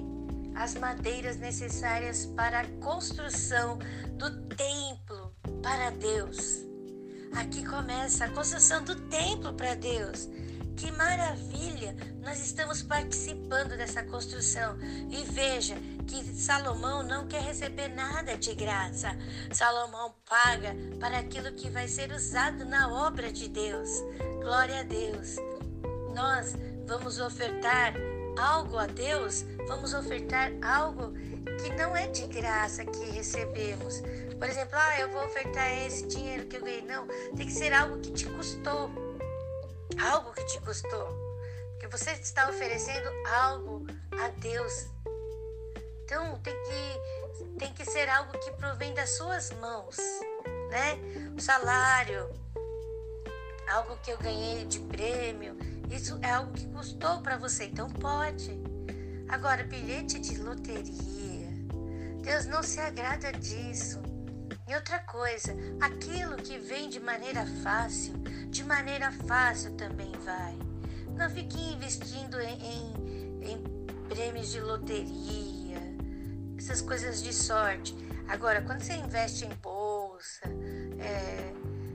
As 0.54 0.74
madeiras 0.74 1.36
necessárias 1.38 2.26
para 2.36 2.60
a 2.60 2.68
construção 2.80 3.78
do 4.12 4.46
templo 4.46 5.34
para 5.60 5.90
Deus. 5.90 6.64
Aqui 7.34 7.66
começa 7.66 8.26
a 8.26 8.30
construção 8.30 8.84
do 8.84 8.94
templo 9.08 9.52
para 9.54 9.74
Deus. 9.74 10.28
Que 10.78 10.92
maravilha! 10.92 11.92
Nós 12.22 12.38
estamos 12.38 12.82
participando 12.82 13.76
dessa 13.76 14.04
construção. 14.04 14.78
E 15.10 15.24
veja 15.24 15.74
que 16.06 16.22
Salomão 16.22 17.02
não 17.02 17.26
quer 17.26 17.42
receber 17.42 17.88
nada 17.88 18.38
de 18.38 18.54
graça. 18.54 19.08
Salomão 19.52 20.14
paga 20.24 20.76
para 21.00 21.18
aquilo 21.18 21.52
que 21.52 21.68
vai 21.68 21.88
ser 21.88 22.12
usado 22.12 22.64
na 22.64 22.92
obra 22.92 23.32
de 23.32 23.48
Deus. 23.48 23.90
Glória 24.40 24.78
a 24.78 24.82
Deus. 24.84 25.34
Nós 26.14 26.54
vamos 26.86 27.18
ofertar 27.18 27.94
algo 28.38 28.78
a 28.78 28.86
Deus, 28.86 29.44
vamos 29.66 29.92
ofertar 29.92 30.52
algo 30.62 31.12
que 31.60 31.74
não 31.76 31.96
é 31.96 32.06
de 32.06 32.24
graça 32.28 32.84
que 32.84 33.04
recebemos. 33.10 34.00
Por 34.38 34.48
exemplo, 34.48 34.78
ah, 34.78 35.00
eu 35.00 35.10
vou 35.10 35.24
ofertar 35.24 35.76
esse 35.84 36.06
dinheiro 36.06 36.46
que 36.46 36.56
eu 36.56 36.62
ganhei. 36.62 36.82
Não, 36.82 37.04
tem 37.36 37.46
que 37.46 37.52
ser 37.52 37.72
algo 37.72 37.98
que 37.98 38.12
te 38.12 38.26
custou. 38.26 39.07
Algo 39.96 40.32
que 40.32 40.44
te 40.44 40.60
custou. 40.60 41.28
Porque 41.72 41.86
você 41.88 42.10
está 42.12 42.48
oferecendo 42.48 43.08
algo 43.26 43.86
a 44.20 44.28
Deus. 44.28 44.86
Então 46.04 46.38
tem 46.40 46.54
que, 46.54 47.58
tem 47.58 47.72
que 47.72 47.84
ser 47.84 48.08
algo 48.08 48.36
que 48.38 48.50
provém 48.52 48.92
das 48.94 49.10
suas 49.10 49.50
mãos, 49.52 49.96
né? 50.70 50.98
O 51.36 51.40
salário, 51.40 52.28
algo 53.70 53.96
que 53.98 54.10
eu 54.10 54.18
ganhei 54.18 54.64
de 54.64 54.80
prêmio, 54.80 55.56
isso 55.90 56.18
é 56.22 56.30
algo 56.30 56.52
que 56.52 56.66
custou 56.68 57.20
para 57.20 57.36
você, 57.36 57.64
então 57.64 57.88
pode. 57.90 58.58
Agora, 59.28 59.62
bilhete 59.64 60.18
de 60.18 60.38
loteria, 60.38 61.48
Deus 62.22 62.46
não 62.46 62.62
se 62.62 62.80
agrada 62.80 63.30
disso. 63.32 64.07
E 64.68 64.74
outra 64.74 64.98
coisa, 64.98 65.56
aquilo 65.80 66.36
que 66.36 66.58
vem 66.58 66.90
de 66.90 67.00
maneira 67.00 67.46
fácil, 67.62 68.12
de 68.50 68.62
maneira 68.62 69.10
fácil 69.10 69.72
também 69.76 70.12
vai. 70.22 70.54
Não 71.16 71.30
fique 71.30 71.58
investindo 71.72 72.38
em, 72.38 72.58
em, 72.62 73.50
em 73.50 73.62
prêmios 74.10 74.50
de 74.50 74.60
loteria, 74.60 75.78
essas 76.58 76.82
coisas 76.82 77.22
de 77.22 77.32
sorte. 77.32 77.96
Agora, 78.28 78.60
quando 78.60 78.82
você 78.82 78.92
investe 78.92 79.46
em 79.46 79.54
bolsa, 79.62 80.42
é, 81.00 81.50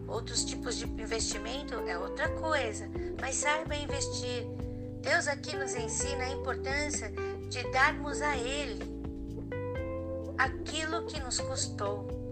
outros 0.07 0.43
tipos 0.43 0.75
de 0.75 0.85
investimento, 0.85 1.75
é 1.87 1.95
outra 1.95 2.27
coisa. 2.29 2.89
Mas 3.21 3.35
saiba 3.35 3.75
investir. 3.75 4.47
Deus 4.99 5.27
aqui 5.27 5.55
nos 5.55 5.75
ensina 5.75 6.23
a 6.23 6.29
importância 6.31 7.13
de 7.49 7.71
darmos 7.71 8.19
a 8.19 8.35
Ele 8.35 8.91
aquilo 10.39 11.05
que 11.05 11.19
nos 11.19 11.39
custou. 11.39 12.22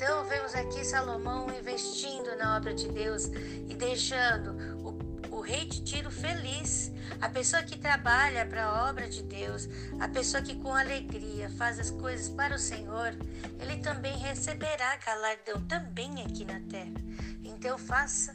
Então, 0.00 0.24
vemos 0.26 0.54
aqui 0.54 0.84
Salomão 0.84 1.48
investindo 1.58 2.36
na 2.36 2.56
obra 2.56 2.72
de 2.72 2.86
Deus 2.86 3.24
e 3.68 3.74
deixando 3.74 4.52
o, 4.78 5.36
o 5.38 5.40
rei 5.40 5.64
de 5.64 5.82
Tiro 5.82 6.08
feliz. 6.08 6.92
A 7.20 7.28
pessoa 7.28 7.64
que 7.64 7.76
trabalha 7.76 8.46
para 8.46 8.64
a 8.64 8.88
obra 8.88 9.08
de 9.08 9.24
Deus, 9.24 9.68
a 9.98 10.06
pessoa 10.06 10.40
que 10.40 10.54
com 10.54 10.72
alegria 10.72 11.50
faz 11.50 11.80
as 11.80 11.90
coisas 11.90 12.28
para 12.28 12.54
o 12.54 12.58
Senhor, 12.60 13.12
ele 13.60 13.78
também 13.78 14.16
receberá 14.18 14.96
galardão 14.98 15.66
também 15.66 16.22
aqui 16.22 16.44
na 16.44 16.60
terra. 16.60 16.94
Então, 17.42 17.76
faça 17.76 18.32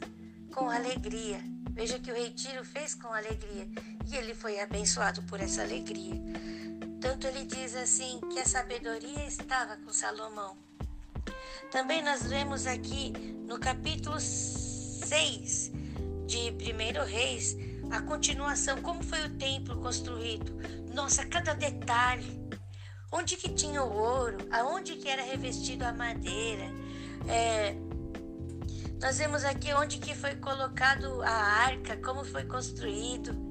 com 0.54 0.68
alegria. 0.68 1.40
Veja 1.70 1.98
que 1.98 2.10
o 2.10 2.14
rei 2.14 2.30
Tiro 2.32 2.62
fez 2.62 2.94
com 2.94 3.08
alegria 3.08 3.66
e 4.06 4.14
ele 4.14 4.34
foi 4.34 4.60
abençoado 4.60 5.22
por 5.22 5.40
essa 5.40 5.62
alegria. 5.62 6.20
Tanto 7.00 7.26
ele 7.26 7.46
diz 7.46 7.74
assim 7.74 8.20
que 8.30 8.38
a 8.38 8.44
sabedoria 8.44 9.24
estava 9.24 9.78
com 9.78 9.90
Salomão. 9.90 10.73
Também 11.74 12.00
nós 12.04 12.22
vemos 12.22 12.68
aqui 12.68 13.12
no 13.48 13.58
capítulo 13.58 14.20
6 14.20 15.72
de 16.24 16.52
1 16.52 17.04
Reis 17.04 17.56
a 17.90 18.00
continuação, 18.00 18.80
como 18.80 19.02
foi 19.02 19.24
o 19.24 19.30
templo 19.30 19.80
construído. 19.80 20.52
Nossa, 20.94 21.26
cada 21.26 21.52
detalhe. 21.52 22.48
Onde 23.10 23.36
que 23.36 23.48
tinha 23.48 23.82
o 23.82 23.92
ouro, 23.92 24.38
aonde 24.52 24.94
que 24.94 25.08
era 25.08 25.24
revestido 25.24 25.84
a 25.84 25.92
madeira. 25.92 26.62
É, 27.26 27.74
nós 29.02 29.18
vemos 29.18 29.44
aqui 29.44 29.74
onde 29.74 29.98
que 29.98 30.14
foi 30.14 30.36
colocado 30.36 31.22
a 31.22 31.28
arca, 31.28 31.96
como 31.96 32.24
foi 32.24 32.44
construído. 32.44 33.43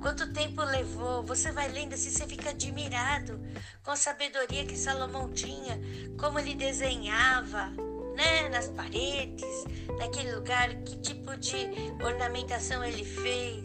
Quanto 0.00 0.32
tempo 0.32 0.62
levou? 0.62 1.22
Você 1.24 1.50
vai 1.50 1.68
lendo 1.68 1.94
assim, 1.94 2.10
você 2.10 2.26
fica 2.26 2.50
admirado 2.50 3.40
com 3.82 3.90
a 3.90 3.96
sabedoria 3.96 4.64
que 4.64 4.76
Salomão 4.76 5.32
tinha, 5.32 5.80
como 6.18 6.38
ele 6.38 6.54
desenhava, 6.54 7.72
né, 8.14 8.48
nas 8.48 8.68
paredes, 8.68 9.64
naquele 9.98 10.34
lugar, 10.34 10.68
que 10.82 10.96
tipo 10.98 11.36
de 11.36 11.56
ornamentação 12.02 12.84
ele 12.84 13.04
fez. 13.04 13.64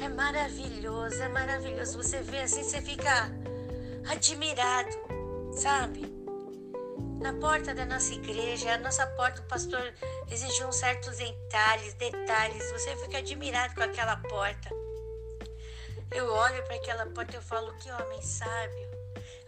É 0.00 0.08
maravilhoso, 0.08 1.20
é 1.20 1.28
maravilhoso. 1.28 1.96
Você 1.96 2.22
vê 2.22 2.42
assim, 2.42 2.62
você 2.62 2.80
fica 2.80 3.30
admirado, 4.08 4.96
sabe? 5.52 6.06
Na 7.20 7.32
porta 7.32 7.74
da 7.74 7.84
nossa 7.84 8.14
igreja, 8.14 8.74
a 8.74 8.78
nossa 8.78 9.04
porta, 9.08 9.42
o 9.42 9.44
pastor 9.46 9.92
exigiu 10.30 10.70
certos 10.70 11.18
detalhes, 11.18 11.94
detalhes. 11.94 12.70
Você 12.70 12.94
fica 12.96 13.18
admirado 13.18 13.74
com 13.74 13.82
aquela 13.82 14.16
porta. 14.16 14.87
Eu 16.10 16.32
olho 16.32 16.64
para 16.64 16.76
aquela 16.76 17.06
porta 17.06 17.36
e 17.36 17.40
falo, 17.40 17.74
que 17.74 17.90
homem 17.90 18.22
sábio. 18.22 18.88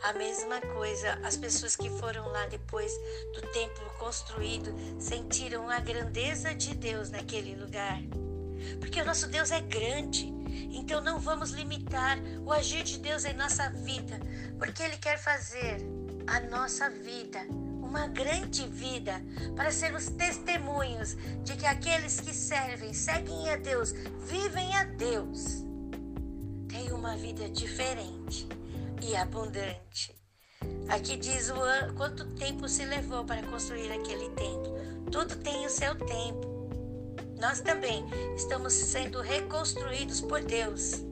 A 0.02 0.12
mesma 0.12 0.61
coisa, 0.61 1.19
as 1.25 1.37
pessoas 1.37 1.75
que 1.75 1.88
foram 1.88 2.29
lá 2.29 2.47
depois 2.47 2.93
do 3.35 3.40
templo 3.52 3.85
construído 3.99 4.75
sentiram 5.00 5.71
a 5.71 5.81
grandeza 5.81 6.55
de 6.55 6.75
Deus 6.75 7.11
naquele 7.11 7.55
lugar. 7.55 7.99
Porque 8.79 9.00
o 9.00 9.05
nosso 9.05 9.26
Deus 9.26 9.50
é 9.50 9.61
grande, 9.61 10.26
então 10.71 11.00
não 11.00 11.19
vamos 11.19 11.50
limitar 11.50 12.19
o 12.45 12.52
agir 12.52 12.83
de 12.83 12.99
Deus 12.99 13.25
em 13.25 13.33
nossa 13.33 13.71
vida, 13.71 14.21
porque 14.59 14.83
Ele 14.83 14.99
quer 14.99 15.19
fazer 15.19 15.79
a 16.26 16.40
nossa 16.40 16.90
vida 16.90 17.40
uma 17.83 18.07
grande 18.07 18.67
vida 18.69 19.21
para 19.57 19.71
sermos 19.73 20.07
testemunhos 20.11 21.14
de 21.43 21.57
que 21.57 21.67
aqueles 21.67 22.21
que 22.21 22.35
servem, 22.35 22.93
seguem 22.93 23.50
a 23.50 23.57
Deus, 23.57 23.93
vivem 24.26 24.76
a 24.76 24.85
Deus 24.85 25.70
tem 26.71 26.93
uma 26.93 27.17
vida 27.17 27.49
diferente 27.49 28.49
e 29.03 29.17
abundante. 29.17 30.15
Aqui 30.89 31.17
diz 31.17 31.50
o 31.50 31.55
ano, 31.55 31.95
quanto 31.95 32.35
tempo 32.35 32.69
se 32.69 32.85
levou 32.85 33.25
para 33.25 33.43
construir 33.43 33.91
aquele 33.93 34.29
templo. 34.31 35.05
Tudo 35.11 35.37
tem 35.37 35.67
o 35.67 35.71
seu 35.71 35.95
tempo. 35.95 36.71
Nós 37.41 37.61
também 37.61 38.05
estamos 38.37 38.73
sendo 38.73 39.21
reconstruídos 39.21 40.21
por 40.21 40.43
Deus. 40.43 41.03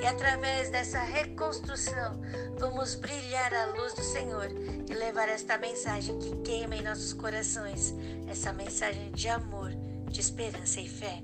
E 0.00 0.06
através 0.06 0.70
dessa 0.70 1.00
reconstrução, 1.00 2.20
vamos 2.58 2.94
brilhar 2.94 3.52
a 3.54 3.66
luz 3.66 3.94
do 3.94 4.02
Senhor 4.02 4.48
e 4.88 4.94
levar 4.94 5.28
esta 5.28 5.56
mensagem 5.56 6.18
que 6.18 6.36
queima 6.42 6.76
em 6.76 6.82
nossos 6.82 7.12
corações 7.12 7.94
essa 8.28 8.52
mensagem 8.52 9.10
de 9.12 9.28
amor, 9.28 9.70
de 10.10 10.20
esperança 10.20 10.80
e 10.80 10.88
fé 10.88 11.22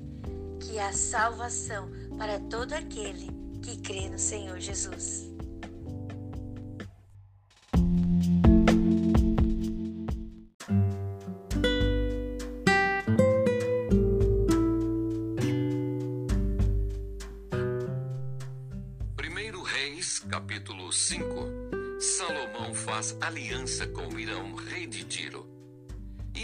que 0.63 0.79
é 0.79 0.85
a 0.85 0.93
salvação 0.93 1.91
para 2.17 2.39
todo 2.39 2.73
aquele 2.73 3.42
que 3.63 3.77
crê 3.77 4.09
no 4.09 4.19
Senhor 4.19 4.59
Jesus. 4.59 5.31
Primeiro 19.17 19.63
Reis, 19.63 20.19
capítulo 20.19 20.93
5. 20.93 21.25
Salomão 22.01 22.75
faz 22.75 23.17
aliança 23.21 23.87
com 23.87 24.19
Irão, 24.19 24.55
rei 24.57 24.89
de 24.89 25.05
Tiro. 25.05 25.52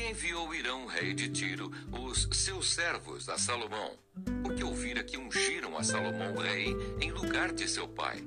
Enviou 0.09 0.55
Irão, 0.55 0.87
rei 0.87 1.13
de 1.13 1.29
Tiro, 1.29 1.71
os 1.93 2.31
seus 2.33 2.73
servos 2.73 3.29
a 3.29 3.37
Salomão, 3.37 3.95
porque 4.43 4.65
ouvira 4.65 5.05
que 5.05 5.19
ungiram 5.19 5.77
a 5.77 5.85
Salomão 5.85 6.35
rei 6.35 6.75
em 6.99 7.13
lugar 7.13 7.53
de 7.53 7.69
seu 7.69 7.87
pai, 7.87 8.25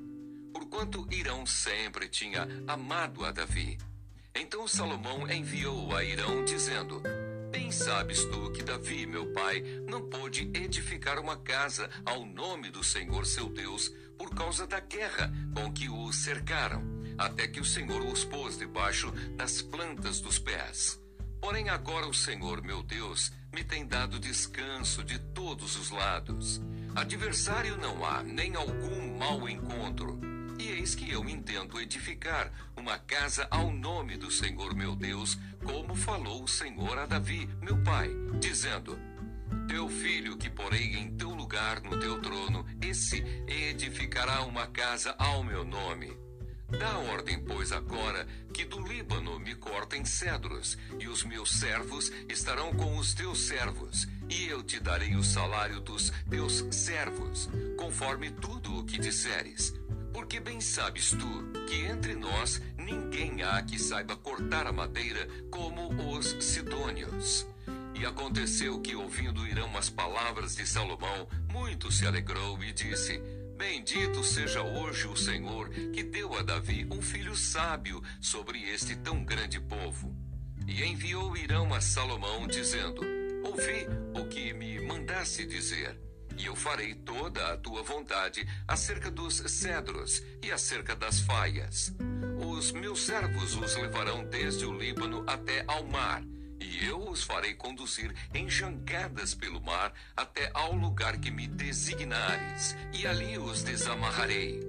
porquanto 0.53 1.07
Irão 1.09 1.43
sempre 1.43 2.07
tinha 2.07 2.47
amado 2.67 3.25
a 3.25 3.31
Davi. 3.31 3.79
Então 4.35 4.67
Salomão 4.67 5.27
enviou 5.27 5.95
a 5.95 6.03
Irão, 6.03 6.45
dizendo: 6.45 7.01
Bem 7.49 7.71
sabes 7.71 8.25
tu 8.25 8.51
que 8.51 8.61
Davi, 8.61 9.07
meu 9.07 9.33
pai, 9.33 9.63
não 9.87 10.07
pôde 10.07 10.51
edificar 10.53 11.17
uma 11.17 11.37
casa 11.37 11.89
ao 12.05 12.23
nome 12.27 12.69
do 12.69 12.83
Senhor 12.83 13.25
seu 13.25 13.49
Deus 13.49 13.91
por 14.19 14.35
causa 14.35 14.67
da 14.67 14.79
guerra 14.79 15.33
com 15.55 15.73
que 15.73 15.89
o 15.89 16.13
cercaram, 16.13 16.83
até 17.17 17.47
que 17.47 17.59
o 17.59 17.65
Senhor 17.65 18.05
os 18.05 18.23
pôs 18.23 18.55
debaixo 18.55 19.09
das 19.35 19.63
plantas 19.63 20.21
dos 20.21 20.37
pés. 20.37 21.00
Porém, 21.41 21.67
agora 21.67 22.07
o 22.07 22.13
Senhor, 22.13 22.61
meu 22.61 22.81
Deus, 22.81 23.33
me 23.53 23.63
tem 23.63 23.85
dado 23.85 24.19
descanso 24.19 25.03
de 25.03 25.19
todos 25.19 25.75
os 25.75 25.89
lados. 25.89 26.61
Adversário 26.95 27.77
não 27.77 28.05
há, 28.05 28.23
nem 28.23 28.55
algum 28.55 29.17
mau 29.17 29.49
encontro 29.49 30.31
e 30.61 30.69
eis 30.69 30.93
que 30.93 31.09
eu 31.09 31.27
intento 31.27 31.79
edificar 31.79 32.51
uma 32.77 32.99
casa 32.99 33.47
ao 33.49 33.71
nome 33.71 34.15
do 34.15 34.29
Senhor 34.29 34.75
meu 34.75 34.95
Deus, 34.95 35.35
como 35.63 35.95
falou 35.95 36.43
o 36.43 36.47
Senhor 36.47 36.99
a 36.99 37.07
Davi, 37.07 37.49
meu 37.61 37.81
pai, 37.81 38.09
dizendo: 38.39 38.97
Teu 39.67 39.89
filho 39.89 40.37
que 40.37 40.51
porei 40.51 40.95
em 40.97 41.15
teu 41.17 41.31
lugar 41.31 41.81
no 41.81 41.99
teu 41.99 42.21
trono, 42.21 42.63
esse 42.79 43.23
edificará 43.47 44.43
uma 44.43 44.67
casa 44.67 45.15
ao 45.17 45.43
meu 45.43 45.65
nome. 45.65 46.15
Dá 46.79 46.97
ordem, 46.99 47.39
pois, 47.39 47.71
agora 47.71 48.25
que 48.53 48.63
do 48.63 48.79
Líbano 48.79 49.37
me 49.39 49.55
cortem 49.55 50.05
cedros, 50.05 50.77
e 50.99 51.07
os 51.07 51.23
meus 51.23 51.51
servos 51.51 52.11
estarão 52.29 52.73
com 52.73 52.97
os 52.97 53.13
teus 53.13 53.41
servos, 53.41 54.07
e 54.29 54.47
eu 54.47 54.63
te 54.63 54.79
darei 54.79 55.15
o 55.15 55.23
salário 55.23 55.81
dos 55.81 56.11
teus 56.29 56.65
servos, 56.71 57.49
conforme 57.77 58.31
tudo 58.31 58.79
o 58.79 58.85
que 58.85 58.97
disseres. 58.97 59.73
Porque 60.13 60.39
bem 60.39 60.61
sabes 60.61 61.11
tu 61.11 61.51
que 61.67 61.85
entre 61.85 62.15
nós 62.15 62.61
ninguém 62.77 63.43
há 63.43 63.61
que 63.61 63.77
saiba 63.77 64.15
cortar 64.15 64.65
a 64.65 64.71
madeira 64.71 65.27
como 65.49 65.89
os 66.13 66.35
sidônios. 66.39 67.45
E 67.93 68.05
aconteceu 68.05 68.79
que, 68.79 68.95
ouvindo 68.95 69.45
Irão 69.45 69.77
as 69.77 69.89
palavras 69.89 70.55
de 70.55 70.65
Salomão, 70.65 71.27
muito 71.49 71.91
se 71.91 72.05
alegrou 72.07 72.61
e 72.63 72.71
disse: 72.73 73.21
Bendito 73.61 74.23
seja 74.23 74.63
hoje 74.63 75.07
o 75.07 75.15
Senhor, 75.15 75.69
que 75.93 76.01
deu 76.01 76.33
a 76.33 76.41
Davi 76.41 76.87
um 76.89 76.99
filho 76.99 77.35
sábio 77.35 78.01
sobre 78.19 78.59
este 78.59 78.95
tão 78.95 79.23
grande 79.23 79.59
povo. 79.59 80.15
E 80.67 80.83
enviou 80.83 81.37
Irão 81.37 81.71
a 81.71 81.79
Salomão, 81.79 82.47
dizendo: 82.47 83.03
Ouvi 83.45 83.85
o 84.19 84.25
que 84.25 84.51
me 84.51 84.81
mandasse 84.81 85.45
dizer 85.45 85.95
e 86.39 86.47
eu 86.47 86.55
farei 86.55 86.95
toda 86.95 87.53
a 87.53 87.57
tua 87.57 87.83
vontade 87.83 88.43
acerca 88.67 89.11
dos 89.11 89.35
cedros 89.35 90.23
e 90.41 90.51
acerca 90.51 90.95
das 90.95 91.19
faias. 91.19 91.93
Os 92.43 92.71
meus 92.71 93.03
servos 93.03 93.55
os 93.55 93.75
levarão 93.75 94.23
desde 94.25 94.65
o 94.65 94.73
Líbano 94.73 95.23
até 95.27 95.63
ao 95.67 95.85
mar, 95.85 96.23
e 96.61 96.85
eu 96.85 97.09
os 97.09 97.23
farei 97.23 97.53
conduzir 97.53 98.13
em 98.33 98.49
jangadas 98.49 99.33
pelo 99.33 99.59
mar 99.61 99.93
até 100.15 100.49
ao 100.53 100.73
lugar 100.73 101.17
que 101.17 101.31
me 101.31 101.47
designares, 101.47 102.75
e 102.93 103.05
ali 103.05 103.37
os 103.37 103.63
desamarrarei. 103.63 104.59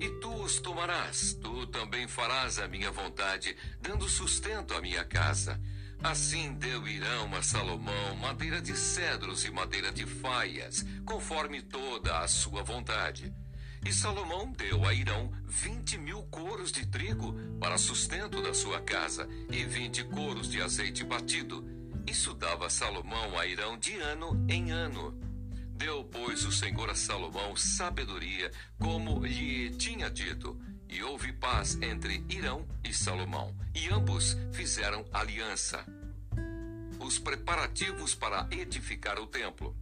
E 0.00 0.08
tu 0.20 0.32
os 0.42 0.58
tomarás, 0.58 1.34
tu 1.34 1.66
também 1.66 2.08
farás 2.08 2.58
a 2.58 2.66
minha 2.66 2.90
vontade, 2.90 3.56
dando 3.80 4.08
sustento 4.08 4.74
à 4.74 4.80
minha 4.80 5.04
casa 5.04 5.60
Assim 6.02 6.52
deu 6.54 6.88
Irão 6.88 7.32
a 7.32 7.42
Salomão 7.42 8.16
madeira 8.16 8.60
de 8.60 8.76
cedros 8.76 9.44
e 9.44 9.52
madeira 9.52 9.92
de 9.92 10.04
faias, 10.04 10.84
conforme 11.06 11.62
toda 11.62 12.18
a 12.18 12.26
sua 12.26 12.60
vontade. 12.64 13.32
E 13.84 13.92
Salomão 13.92 14.52
deu 14.52 14.86
a 14.86 14.94
Irão 14.94 15.32
vinte 15.44 15.98
mil 15.98 16.22
coros 16.24 16.70
de 16.70 16.86
trigo 16.86 17.34
para 17.58 17.76
sustento 17.76 18.40
da 18.40 18.54
sua 18.54 18.80
casa 18.80 19.28
e 19.50 19.64
vinte 19.64 20.04
coros 20.04 20.48
de 20.48 20.62
azeite 20.62 21.04
batido. 21.04 21.64
Isso 22.06 22.32
dava 22.32 22.70
Salomão 22.70 23.38
a 23.38 23.46
Irão 23.46 23.76
de 23.76 23.96
ano 23.96 24.46
em 24.48 24.70
ano. 24.70 25.18
Deu, 25.74 26.04
pois, 26.04 26.44
o 26.44 26.52
Senhor 26.52 26.90
a 26.90 26.94
Salomão 26.94 27.56
sabedoria, 27.56 28.52
como 28.78 29.26
lhe 29.26 29.70
tinha 29.70 30.08
dito 30.08 30.58
e 30.88 31.02
houve 31.02 31.32
paz 31.32 31.76
entre 31.80 32.24
Irão 32.28 32.68
e 32.84 32.92
Salomão, 32.92 33.56
e 33.74 33.88
ambos 33.88 34.36
fizeram 34.52 35.04
aliança. 35.12 35.84
Os 37.00 37.18
preparativos 37.18 38.14
para 38.14 38.46
edificar 38.50 39.18
o 39.18 39.26
templo. 39.26 39.74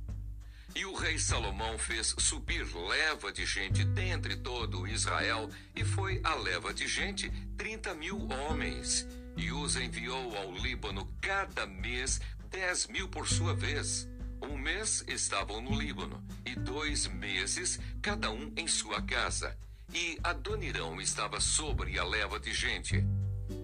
E 0.74 0.84
o 0.84 0.94
rei 0.94 1.18
Salomão 1.18 1.78
fez 1.78 2.14
subir 2.18 2.66
leva 2.74 3.32
de 3.32 3.44
gente 3.44 3.84
dentre 3.84 4.36
todo 4.36 4.86
Israel, 4.86 5.50
e 5.74 5.84
foi 5.84 6.20
a 6.22 6.34
leva 6.34 6.72
de 6.72 6.86
gente 6.86 7.30
trinta 7.56 7.94
mil 7.94 8.28
homens, 8.28 9.06
e 9.36 9.50
os 9.52 9.76
enviou 9.76 10.36
ao 10.36 10.52
Líbano 10.52 11.06
cada 11.20 11.66
mês 11.66 12.20
dez 12.50 12.86
mil 12.86 13.08
por 13.08 13.28
sua 13.28 13.54
vez. 13.54 14.08
Um 14.42 14.56
mês 14.56 15.04
estavam 15.06 15.60
no 15.60 15.78
Líbano, 15.78 16.22
e 16.46 16.54
dois 16.54 17.06
meses 17.06 17.78
cada 18.00 18.30
um 18.30 18.52
em 18.56 18.66
sua 18.66 19.02
casa 19.02 19.56
e 19.92 20.18
Adonirão 20.22 21.00
estava 21.00 21.40
sobre 21.40 21.98
a 21.98 22.04
leva 22.04 22.38
de 22.38 22.52
gente. 22.52 23.04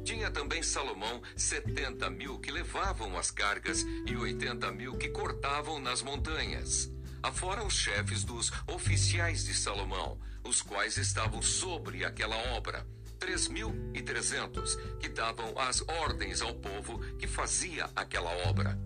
Tinha 0.04 0.30
também 0.30 0.62
Salomão 0.62 1.22
setenta 1.36 2.10
mil 2.10 2.38
que 2.38 2.50
levavam 2.50 3.16
as 3.16 3.30
cargas 3.30 3.84
e 4.06 4.16
oitenta 4.16 4.72
mil 4.72 4.96
que 4.96 5.08
cortavam 5.08 5.78
nas 5.78 6.02
montanhas. 6.02 6.90
Afora 7.22 7.64
os 7.64 7.74
chefes 7.74 8.24
dos 8.24 8.52
oficiais 8.66 9.44
de 9.44 9.54
Salomão, 9.54 10.18
os 10.44 10.62
quais 10.62 10.96
estavam 10.96 11.42
sobre 11.42 12.04
aquela 12.04 12.36
obra, 12.54 12.86
três 13.18 13.48
mil 13.48 13.74
e 13.94 14.02
trezentos, 14.02 14.76
que 15.00 15.08
davam 15.08 15.58
as 15.58 15.82
ordens 15.88 16.40
ao 16.40 16.54
povo 16.54 16.98
que 17.16 17.26
fazia 17.26 17.90
aquela 17.96 18.30
obra. 18.48 18.78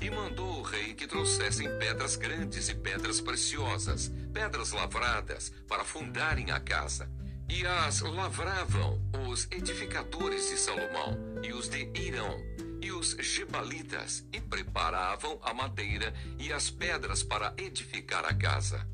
E 0.00 0.10
mandou 0.10 0.60
o 0.60 0.62
rei 0.62 0.94
que 0.94 1.06
trouxessem 1.06 1.68
pedras 1.78 2.16
grandes 2.16 2.68
e 2.68 2.74
pedras 2.74 3.20
preciosas, 3.20 4.10
pedras 4.32 4.72
lavradas, 4.72 5.52
para 5.68 5.84
fundarem 5.84 6.50
a 6.50 6.60
casa. 6.60 7.10
E 7.48 7.66
as 7.66 8.00
lavravam 8.00 9.02
os 9.28 9.46
edificadores 9.50 10.48
de 10.48 10.56
Salomão 10.56 11.18
e 11.42 11.52
os 11.52 11.68
de 11.68 11.90
Irão 11.94 12.49
e 12.82 12.92
os 12.92 13.16
gebalitas, 13.20 14.24
e 14.32 14.40
preparavam 14.40 15.38
a 15.42 15.52
madeira 15.52 16.14
e 16.38 16.52
as 16.52 16.70
pedras 16.70 17.22
para 17.22 17.54
edificar 17.56 18.24
a 18.24 18.34
casa. 18.34 18.86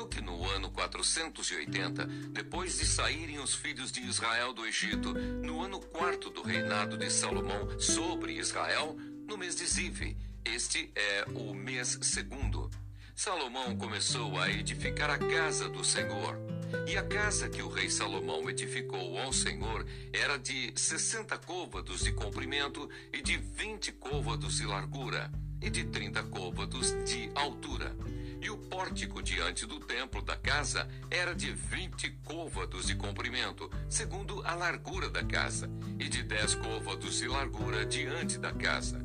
Sucedeu 0.00 0.06
que 0.06 0.20
no 0.20 0.48
ano 0.48 0.70
480, 0.70 2.06
depois 2.30 2.78
de 2.78 2.86
saírem 2.86 3.38
os 3.38 3.54
filhos 3.54 3.92
de 3.92 4.00
Israel 4.00 4.52
do 4.52 4.64
Egito, 4.66 5.12
no 5.12 5.62
ano 5.62 5.80
quarto 5.80 6.30
do 6.30 6.42
reinado 6.42 6.96
de 6.96 7.10
Salomão 7.10 7.78
sobre 7.78 8.32
Israel, 8.34 8.96
no 9.26 9.36
mês 9.36 9.56
de 9.56 9.66
Zive, 9.66 10.16
este 10.44 10.90
é 10.94 11.26
o 11.34 11.52
mês 11.52 11.98
segundo, 12.02 12.70
Salomão 13.14 13.76
começou 13.76 14.38
a 14.38 14.48
edificar 14.50 15.10
a 15.10 15.18
casa 15.18 15.68
do 15.68 15.84
Senhor. 15.84 16.38
E 16.86 16.96
a 16.96 17.02
casa 17.02 17.50
que 17.50 17.60
o 17.60 17.68
rei 17.68 17.90
Salomão 17.90 18.48
edificou 18.48 19.18
ao 19.18 19.32
Senhor 19.32 19.84
era 20.12 20.38
de 20.38 20.72
sessenta 20.76 21.36
côvados 21.36 22.00
de 22.02 22.12
comprimento 22.12 22.88
e 23.12 23.20
de 23.20 23.36
vinte 23.36 23.92
côvados 23.92 24.56
de 24.56 24.64
largura 24.64 25.30
e 25.60 25.68
de 25.68 25.84
trinta 25.84 26.22
côvados 26.22 26.92
de 27.04 27.30
altura. 27.34 27.94
E 28.40 28.50
o 28.50 28.56
pórtico 28.56 29.22
diante 29.22 29.66
do 29.66 29.80
templo 29.80 30.22
da 30.22 30.36
casa 30.36 30.88
era 31.10 31.34
de 31.34 31.52
vinte 31.52 32.10
côvados 32.24 32.86
de 32.86 32.94
comprimento, 32.94 33.70
segundo 33.88 34.42
a 34.46 34.54
largura 34.54 35.10
da 35.10 35.22
casa, 35.24 35.70
e 35.98 36.08
de 36.08 36.22
dez 36.22 36.54
côvados 36.54 37.18
de 37.18 37.28
largura 37.28 37.84
diante 37.84 38.38
da 38.38 38.52
casa. 38.52 38.98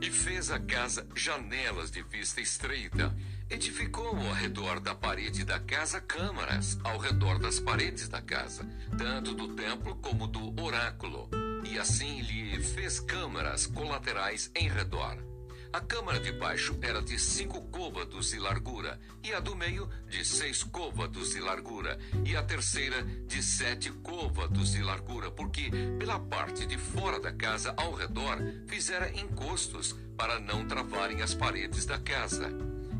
E 0.00 0.10
fez 0.10 0.50
a 0.50 0.58
casa 0.58 1.06
janelas 1.14 1.90
de 1.90 2.02
vista 2.02 2.40
estreita, 2.40 3.14
Edificou 3.50 4.14
ao 4.14 4.34
redor 4.34 4.78
da 4.78 4.94
parede 4.94 5.42
da 5.42 5.58
casa 5.58 6.02
câmaras, 6.02 6.78
ao 6.84 6.98
redor 6.98 7.38
das 7.38 7.58
paredes 7.58 8.06
da 8.06 8.20
casa, 8.20 8.62
tanto 8.98 9.32
do 9.32 9.54
templo 9.54 9.96
como 9.96 10.26
do 10.26 10.62
oráculo, 10.62 11.30
e 11.64 11.78
assim 11.78 12.20
lhe 12.20 12.60
fez 12.60 13.00
câmaras 13.00 13.66
colaterais 13.66 14.50
em 14.54 14.68
redor. 14.68 15.27
A 15.70 15.80
câmara 15.80 16.18
de 16.18 16.32
baixo 16.32 16.78
era 16.80 17.02
de 17.02 17.18
cinco 17.18 17.60
côvados 17.70 18.30
de 18.30 18.38
largura, 18.38 18.98
e 19.22 19.34
a 19.34 19.40
do 19.40 19.54
meio 19.54 19.88
de 20.08 20.24
seis 20.24 20.64
côvados 20.64 21.34
de 21.34 21.40
largura, 21.40 21.98
e 22.24 22.34
a 22.34 22.42
terceira 22.42 23.02
de 23.02 23.42
sete 23.42 23.90
côvados 23.90 24.72
de 24.72 24.82
largura, 24.82 25.30
porque 25.30 25.70
pela 25.98 26.18
parte 26.18 26.64
de 26.64 26.78
fora 26.78 27.20
da 27.20 27.32
casa 27.32 27.74
ao 27.76 27.92
redor 27.92 28.38
fizera 28.66 29.10
encostos 29.10 29.94
para 30.16 30.40
não 30.40 30.66
travarem 30.66 31.20
as 31.20 31.34
paredes 31.34 31.84
da 31.84 31.98
casa. 31.98 32.48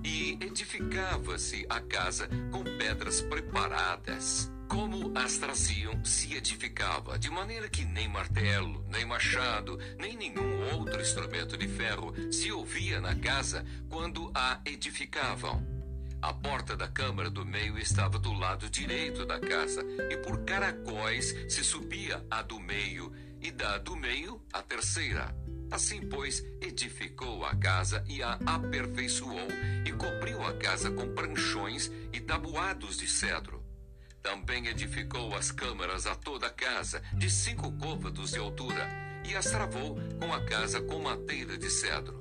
E 0.05 0.39
edificava-se 0.41 1.67
a 1.69 1.81
casa 1.81 2.29
com 2.53 2.63
pedras 2.63 3.21
preparadas 3.23 4.51
como 4.69 5.17
as 5.17 5.39
traziam, 5.39 6.05
se 6.05 6.35
edificava, 6.35 7.19
de 7.19 7.31
maneira 7.31 7.69
que 7.69 7.85
nem 7.87 8.07
martelo, 8.07 8.85
nem 8.89 9.05
machado, 9.05 9.79
nem 9.99 10.15
nenhum 10.15 10.75
outro 10.75 11.01
instrumento 11.01 11.57
de 11.57 11.67
ferro 11.67 12.15
se 12.31 12.53
ouvia 12.53 13.01
na 13.01 13.15
casa 13.17 13.65
quando 13.89 14.31
a 14.35 14.61
edificavam. 14.67 15.67
A 16.21 16.35
porta 16.35 16.77
da 16.77 16.87
câmara 16.87 17.31
do 17.31 17.47
meio 17.47 17.79
estava 17.79 18.19
do 18.19 18.33
lado 18.33 18.69
direito 18.69 19.25
da 19.25 19.41
casa, 19.41 19.83
e 20.11 20.17
por 20.19 20.45
caracóis 20.45 21.35
se 21.49 21.65
subia 21.65 22.25
a 22.31 22.43
do 22.43 22.61
meio, 22.61 23.13
e 23.41 23.51
da 23.51 23.79
do 23.79 23.97
meio 23.97 24.43
a 24.53 24.61
terceira. 24.61 25.35
Assim, 25.71 26.01
pois, 26.09 26.45
edificou 26.61 27.45
a 27.45 27.55
casa 27.55 28.05
e 28.07 28.23
a 28.23 28.39
aperfeiçoou, 28.45 29.49
e 29.87 29.93
cobriu 29.93 30.43
a 30.43 30.53
casa 30.55 30.91
com 30.91 31.15
pranchões 31.15 31.91
e 32.13 32.21
tabuados 32.21 32.99
de 32.99 33.07
cedro 33.07 33.58
também 34.29 34.67
edificou 34.67 35.35
as 35.35 35.51
câmaras 35.51 36.07
a 36.07 36.15
toda 36.15 36.49
a 36.49 36.51
casa, 36.51 37.03
de 37.15 37.31
cinco 37.31 37.73
côvados 37.73 38.33
de 38.33 38.39
altura, 38.39 38.87
e 39.25 39.35
as 39.35 39.47
travou 39.47 39.99
com 40.21 40.35
a 40.35 40.45
casa 40.45 40.83
com 40.83 41.01
madeira 41.01 41.57
de 41.57 41.71
cedro. 41.71 42.15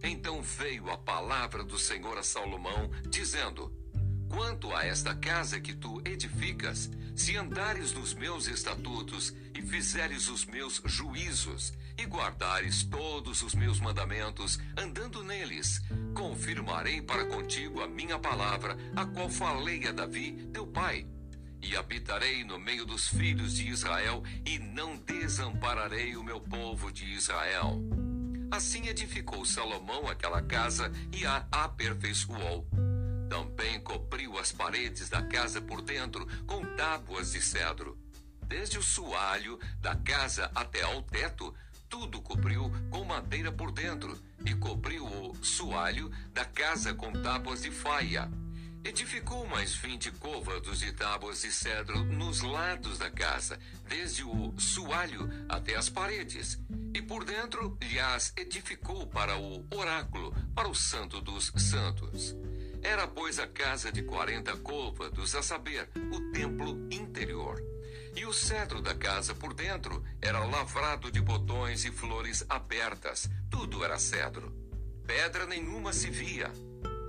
Então 0.00 0.40
veio 0.40 0.88
a 0.88 0.96
palavra 0.96 1.64
do 1.64 1.76
Senhor 1.76 2.16
a 2.16 2.22
Salomão, 2.22 2.88
dizendo: 3.08 3.72
Quanto 4.28 4.72
a 4.72 4.84
esta 4.84 5.12
casa 5.12 5.58
que 5.58 5.74
tu 5.74 6.00
edificas, 6.04 6.88
se 7.16 7.36
andares 7.36 7.92
nos 7.92 8.14
meus 8.14 8.46
estatutos 8.46 9.34
e 9.52 9.60
fizeres 9.60 10.28
os 10.28 10.46
meus 10.46 10.80
juízos, 10.84 11.72
e 11.98 12.06
guardares 12.06 12.84
todos 12.84 13.42
os 13.42 13.56
meus 13.56 13.80
mandamentos, 13.80 14.60
andando 14.78 15.24
neles, 15.24 15.80
confirmarei 16.14 17.02
para 17.02 17.24
contigo 17.24 17.82
a 17.82 17.88
minha 17.88 18.20
palavra, 18.20 18.76
a 18.94 19.04
qual 19.04 19.28
falei 19.28 19.88
a 19.88 19.90
Davi, 19.90 20.48
teu 20.52 20.64
pai 20.64 21.08
e 21.62 21.76
habitarei 21.76 22.44
no 22.44 22.58
meio 22.58 22.84
dos 22.84 23.08
filhos 23.08 23.54
de 23.54 23.68
Israel, 23.68 24.22
e 24.46 24.58
não 24.58 24.96
desampararei 24.96 26.16
o 26.16 26.24
meu 26.24 26.40
povo 26.40 26.90
de 26.90 27.04
Israel. 27.04 27.80
Assim 28.50 28.88
edificou 28.88 29.44
Salomão 29.44 30.08
aquela 30.08 30.42
casa 30.42 30.90
e 31.12 31.24
a 31.24 31.46
aperfeiçoou. 31.52 32.66
Também 33.28 33.80
cobriu 33.80 34.36
as 34.38 34.50
paredes 34.50 35.08
da 35.08 35.22
casa 35.22 35.60
por 35.60 35.80
dentro 35.80 36.26
com 36.46 36.64
tábuas 36.74 37.32
de 37.32 37.40
cedro. 37.40 37.96
Desde 38.42 38.76
o 38.76 38.82
soalho 38.82 39.58
da 39.80 39.94
casa 39.94 40.50
até 40.52 40.82
ao 40.82 41.00
teto, 41.02 41.54
tudo 41.88 42.20
cobriu 42.20 42.72
com 42.90 43.04
madeira 43.04 43.52
por 43.52 43.70
dentro, 43.70 44.18
e 44.44 44.54
cobriu 44.54 45.04
o 45.04 45.36
soalho 45.44 46.10
da 46.32 46.44
casa 46.44 46.94
com 46.94 47.12
tábuas 47.12 47.62
de 47.62 47.70
faia. 47.70 48.30
Edificou 48.82 49.46
mais 49.46 49.74
vinte 49.74 50.10
côvados 50.12 50.80
de 50.80 50.90
tábuas 50.92 51.42
de 51.42 51.52
cedro 51.52 52.02
nos 52.02 52.40
lados 52.40 52.98
da 52.98 53.10
casa, 53.10 53.58
desde 53.86 54.24
o 54.24 54.54
soalho 54.58 55.28
até 55.50 55.76
as 55.76 55.90
paredes, 55.90 56.58
e 56.94 57.02
por 57.02 57.24
dentro 57.24 57.76
lhes 57.82 58.32
edificou 58.36 59.06
para 59.06 59.36
o 59.36 59.66
oráculo, 59.70 60.34
para 60.54 60.66
o 60.66 60.74
santo 60.74 61.20
dos 61.20 61.52
santos. 61.56 62.34
Era, 62.82 63.06
pois, 63.06 63.38
a 63.38 63.46
casa 63.46 63.92
de 63.92 64.02
quarenta 64.02 64.56
côvados, 64.56 65.34
a 65.34 65.42
saber, 65.42 65.90
o 66.10 66.32
templo 66.32 66.88
interior. 66.90 67.62
E 68.16 68.24
o 68.24 68.32
cedro 68.32 68.80
da 68.80 68.94
casa 68.94 69.34
por 69.34 69.52
dentro 69.52 70.02
era 70.22 70.42
lavrado 70.46 71.12
de 71.12 71.20
botões 71.20 71.84
e 71.84 71.92
flores 71.92 72.46
abertas, 72.48 73.28
tudo 73.50 73.84
era 73.84 73.98
cedro. 73.98 74.50
Pedra 75.06 75.44
nenhuma 75.44 75.92
se 75.92 76.08
via 76.08 76.50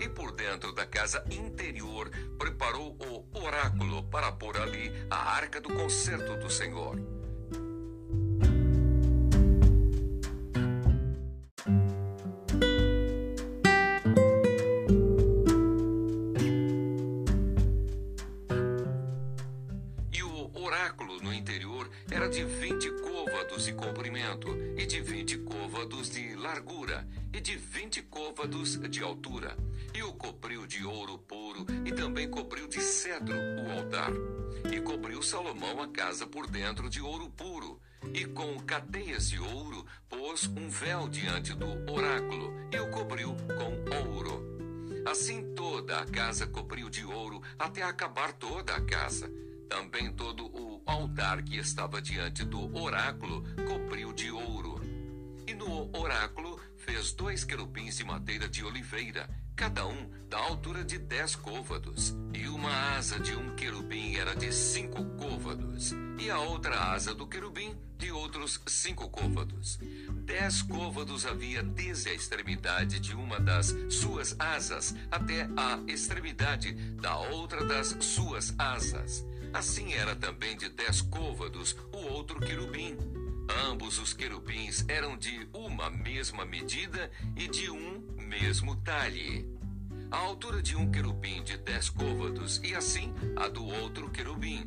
e 0.01 0.09
por 0.09 0.31
dentro 0.31 0.73
da 0.73 0.83
casa 0.83 1.23
interior 1.29 2.09
preparou 2.39 2.97
o 2.99 3.39
oráculo 3.39 4.01
para 4.05 4.31
pôr 4.31 4.57
ali 4.57 4.91
a 5.11 5.35
arca 5.35 5.61
do 5.61 5.71
concerto 5.71 6.35
do 6.37 6.49
Senhor. 6.49 6.99
E 20.11 20.23
o 20.23 20.51
oráculo 20.59 21.21
no 21.21 21.31
interior 21.31 21.87
era 22.09 22.27
de 22.27 22.43
vinte 22.43 22.89
côvados 22.89 23.65
de 23.65 23.73
comprimento 23.73 24.49
e 24.75 24.87
de 24.87 24.99
vinte 24.99 25.37
côvados 25.37 26.09
de 26.09 26.35
largura 26.35 27.07
de 27.41 27.55
vinte 27.55 28.01
côvados 28.03 28.79
de 28.89 29.01
altura 29.01 29.57
e 29.93 30.03
o 30.03 30.13
cobriu 30.13 30.65
de 30.67 30.85
ouro 30.85 31.17
puro, 31.17 31.65
e 31.83 31.91
também 31.91 32.29
cobriu 32.29 32.67
de 32.67 32.79
cedro 32.79 33.35
o 33.35 33.71
altar. 33.71 34.11
E 34.71 34.79
cobriu 34.79 35.21
Salomão 35.21 35.81
a 35.81 35.87
casa 35.87 36.27
por 36.27 36.47
dentro 36.47 36.89
de 36.89 37.01
ouro 37.01 37.29
puro, 37.31 37.79
e 38.13 38.25
com 38.25 38.59
cadeias 38.59 39.29
de 39.29 39.39
ouro 39.39 39.85
pôs 40.07 40.45
um 40.47 40.69
véu 40.69 41.09
diante 41.09 41.53
do 41.53 41.91
oráculo, 41.91 42.53
e 42.71 42.79
o 42.79 42.89
cobriu 42.91 43.35
com 43.47 44.07
ouro. 44.07 45.03
Assim 45.05 45.53
toda 45.55 45.99
a 45.99 46.05
casa 46.05 46.45
cobriu 46.45 46.89
de 46.89 47.03
ouro, 47.03 47.41
até 47.57 47.81
acabar 47.81 48.31
toda 48.33 48.75
a 48.75 48.81
casa. 48.81 49.29
Também 49.67 50.13
todo 50.13 50.45
o 50.45 50.81
altar 50.85 51.41
que 51.41 51.57
estava 51.57 52.01
diante 52.01 52.45
do 52.45 52.77
oráculo 52.77 53.43
cobriu 53.67 54.13
de 54.13 54.29
ouro. 54.29 54.79
E 55.47 55.53
no 55.53 55.89
oráculo 55.97 56.60
fez 56.91 57.13
dois 57.13 57.45
querubins 57.45 57.95
de 57.95 58.03
madeira 58.03 58.49
de 58.49 58.65
oliveira, 58.65 59.29
cada 59.55 59.87
um 59.87 60.09
da 60.27 60.37
altura 60.37 60.83
de 60.83 60.97
dez 60.97 61.37
côvados, 61.37 62.13
e 62.33 62.49
uma 62.49 62.97
asa 62.97 63.17
de 63.17 63.33
um 63.33 63.55
querubim 63.55 64.15
era 64.15 64.35
de 64.35 64.51
cinco 64.51 65.05
côvados, 65.15 65.93
e 66.19 66.29
a 66.29 66.37
outra 66.39 66.91
asa 66.91 67.15
do 67.15 67.25
querubim 67.25 67.73
de 67.97 68.11
outros 68.11 68.59
cinco 68.67 69.07
côvados. 69.09 69.79
Dez 70.25 70.61
côvados 70.63 71.25
havia 71.25 71.63
desde 71.63 72.09
a 72.09 72.13
extremidade 72.13 72.99
de 72.99 73.15
uma 73.15 73.39
das 73.39 73.73
suas 73.89 74.35
asas 74.37 74.93
até 75.09 75.47
a 75.55 75.79
extremidade 75.87 76.73
da 76.95 77.17
outra 77.17 77.63
das 77.65 77.95
suas 78.01 78.53
asas. 78.59 79.25
Assim 79.53 79.93
era 79.93 80.13
também 80.13 80.57
de 80.57 80.67
dez 80.67 81.01
côvados 81.01 81.73
o 81.93 81.97
outro 82.11 82.37
querubim. 82.41 82.97
Ambos 83.49 83.99
os 83.99 84.13
querubins 84.13 84.85
eram 84.87 85.17
de 85.17 85.47
uma 85.53 85.89
mesma 85.89 86.45
medida 86.45 87.11
e 87.35 87.47
de 87.47 87.69
um 87.69 88.01
mesmo 88.17 88.75
talhe. 88.77 89.49
A 90.09 90.17
altura 90.17 90.61
de 90.61 90.75
um 90.75 90.91
querubim 90.91 91.43
de 91.43 91.57
dez 91.57 91.89
côvados 91.89 92.59
e 92.63 92.75
assim 92.75 93.13
a 93.35 93.47
do 93.47 93.65
outro 93.65 94.09
querubim. 94.09 94.63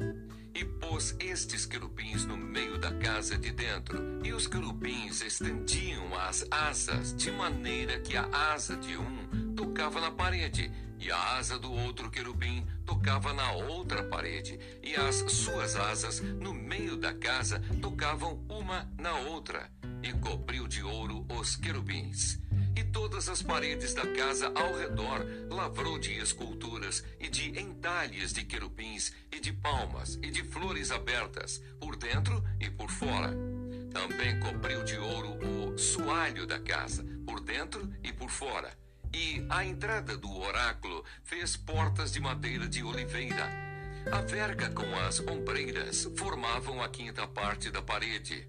E 0.54 0.64
pôs 0.64 1.16
estes 1.18 1.66
querubins 1.66 2.24
no 2.24 2.36
meio 2.36 2.78
da 2.78 2.92
casa 2.94 3.36
de 3.36 3.50
dentro, 3.50 3.98
e 4.24 4.32
os 4.32 4.46
querubins 4.46 5.20
estendiam 5.20 6.14
as 6.14 6.46
asas, 6.48 7.12
de 7.16 7.32
maneira 7.32 7.98
que 7.98 8.16
a 8.16 8.28
asa 8.52 8.76
de 8.76 8.96
um 8.96 9.52
tocava 9.56 10.00
na 10.00 10.12
parede, 10.12 10.70
e 10.98 11.10
a 11.10 11.36
asa 11.36 11.58
do 11.58 11.72
outro 11.72 12.10
querubim 12.10 12.66
tocava 12.84 13.32
na 13.32 13.52
outra 13.52 14.02
parede, 14.04 14.58
e 14.82 14.94
as 14.94 15.16
suas 15.32 15.76
asas 15.76 16.20
no 16.20 16.52
meio 16.52 16.96
da 16.96 17.12
casa 17.12 17.60
tocavam 17.80 18.44
uma 18.48 18.90
na 18.98 19.12
outra, 19.14 19.70
e 20.02 20.12
cobriu 20.12 20.66
de 20.66 20.82
ouro 20.82 21.26
os 21.28 21.56
querubins. 21.56 22.38
E 22.76 22.82
todas 22.82 23.28
as 23.28 23.40
paredes 23.40 23.94
da 23.94 24.06
casa 24.14 24.52
ao 24.54 24.76
redor 24.76 25.24
lavrou 25.48 25.98
de 25.98 26.12
esculturas 26.18 27.04
e 27.20 27.28
de 27.28 27.58
entalhes 27.58 28.32
de 28.32 28.44
querubins 28.44 29.12
e 29.30 29.38
de 29.38 29.52
palmas 29.52 30.18
e 30.22 30.30
de 30.30 30.42
flores 30.42 30.90
abertas, 30.90 31.62
por 31.78 31.94
dentro 31.96 32.42
e 32.60 32.68
por 32.68 32.90
fora. 32.90 33.32
Também 33.92 34.40
cobriu 34.40 34.82
de 34.82 34.98
ouro 34.98 35.38
o 35.46 35.78
soalho 35.78 36.46
da 36.46 36.58
casa, 36.58 37.04
por 37.24 37.40
dentro 37.40 37.88
e 38.02 38.12
por 38.12 38.28
fora. 38.28 38.83
E 39.14 39.46
à 39.48 39.64
entrada 39.64 40.16
do 40.16 40.36
oráculo 40.40 41.04
fez 41.22 41.56
portas 41.56 42.12
de 42.12 42.20
madeira 42.20 42.66
de 42.66 42.82
oliveira. 42.82 43.48
A 44.10 44.20
verga 44.20 44.68
com 44.70 44.92
as 45.06 45.20
ombreiras 45.20 46.10
formavam 46.16 46.82
a 46.82 46.88
quinta 46.88 47.24
parte 47.24 47.70
da 47.70 47.80
parede. 47.80 48.44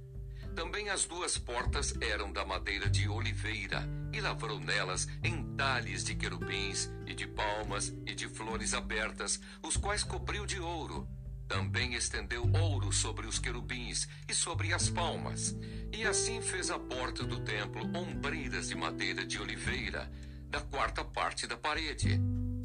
Também 0.56 0.90
as 0.90 1.06
duas 1.06 1.38
portas 1.38 1.94
eram 2.02 2.32
da 2.34 2.44
madeira 2.44 2.90
de 2.90 3.08
oliveira, 3.08 3.88
e 4.12 4.20
lavrou 4.20 4.60
nelas 4.60 5.08
entalhes 5.24 6.04
de 6.04 6.16
querubins, 6.16 6.90
e 7.06 7.14
de 7.14 7.28
palmas, 7.28 7.94
e 8.04 8.16
de 8.16 8.28
flores 8.28 8.74
abertas, 8.74 9.40
os 9.62 9.78
quais 9.78 10.04
cobriu 10.04 10.48
de 10.48 10.60
ouro. 10.60 11.08
Também 11.48 11.94
estendeu 11.94 12.44
ouro 12.60 12.92
sobre 12.92 13.28
os 13.28 13.38
querubins 13.38 14.08
e 14.28 14.34
sobre 14.34 14.74
as 14.74 14.90
palmas. 14.90 15.56
E 15.92 16.04
assim 16.06 16.42
fez 16.42 16.72
a 16.72 16.80
porta 16.80 17.24
do 17.24 17.40
templo 17.42 17.86
ombreiras 17.96 18.68
de 18.70 18.76
madeira 18.76 19.24
de 19.24 19.40
oliveira, 19.40 20.12
da 20.56 20.62
quarta 20.62 21.04
parte 21.04 21.46
da 21.46 21.58
parede. 21.58 22.18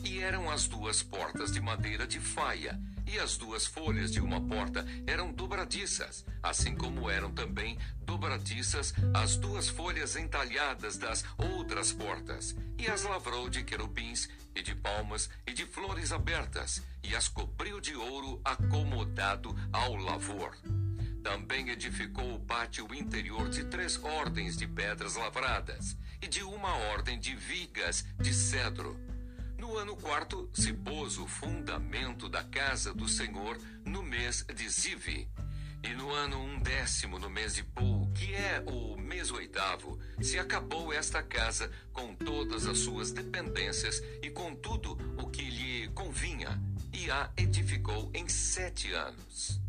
E 0.05 0.21
eram 0.21 0.49
as 0.49 0.69
duas 0.69 1.03
portas 1.03 1.51
de 1.51 1.61
madeira 1.61 2.07
de 2.07 2.21
faia, 2.21 2.81
e 3.05 3.19
as 3.19 3.37
duas 3.37 3.67
folhas 3.67 4.13
de 4.13 4.21
uma 4.21 4.41
porta 4.41 4.87
eram 5.09 5.33
dobradiças, 5.33 6.25
assim 6.41 6.77
como 6.77 7.11
eram 7.11 7.33
também 7.33 7.77
dobradiças 8.03 8.95
as 9.13 9.37
duas 9.37 9.69
folhas 9.69 10.15
entalhadas 10.15 10.99
das 10.99 11.25
outras 11.37 11.93
portas, 11.93 12.55
e 12.79 12.87
as 12.87 13.03
lavrou 13.03 13.51
de 13.51 13.65
querubins 13.65 14.29
e 14.55 14.63
de 14.63 14.77
palmas 14.77 15.29
e 15.45 15.53
de 15.53 15.67
flores 15.67 16.13
abertas, 16.13 16.81
e 17.03 17.17
as 17.17 17.27
cobriu 17.27 17.81
de 17.81 17.97
ouro 17.97 18.41
acomodado 18.45 19.53
ao 19.73 19.97
lavor. 19.97 20.57
Também 21.25 21.69
edificou 21.71 22.37
o 22.37 22.41
pátio 22.41 22.87
interior 22.95 23.49
de 23.49 23.65
três 23.65 23.99
ordens 24.03 24.57
de 24.57 24.69
pedras 24.69 25.17
lavradas 25.17 25.97
e 26.23 26.29
de 26.29 26.43
uma 26.43 26.75
ordem 26.75 27.19
de 27.19 27.35
vigas 27.35 28.05
de 28.19 28.35
cedro 28.35 28.99
no 29.71 29.77
ano 29.77 29.95
quarto 29.95 30.51
se 30.53 30.73
pôs 30.73 31.17
o 31.17 31.29
fundamento 31.29 32.29
da 32.29 32.43
casa 32.43 32.93
do 32.93 33.07
Senhor 33.07 33.57
no 33.85 34.03
mês 34.03 34.45
de 34.53 34.69
Ziv. 34.69 35.29
E 35.83 35.89
no 35.95 36.11
ano 36.11 36.43
undécimo, 36.43 37.19
no 37.19 37.31
mês 37.31 37.55
de 37.55 37.63
Pou, 37.63 38.11
que 38.13 38.35
é 38.35 38.65
o 38.67 38.97
mês 38.97 39.31
oitavo, 39.31 39.97
se 40.21 40.39
acabou 40.39 40.93
esta 40.93 41.23
casa 41.23 41.71
com 41.93 42.15
todas 42.15 42.67
as 42.67 42.79
suas 42.79 43.13
dependências 43.13 44.03
e 44.23 44.29
com 44.31 44.57
tudo 44.57 44.99
o 45.17 45.29
que 45.29 45.49
lhe 45.49 45.89
convinha, 45.89 46.61
e 46.93 47.09
a 47.11 47.31
edificou 47.37 48.11
em 48.13 48.27
sete 48.29 48.93
anos. 48.93 49.61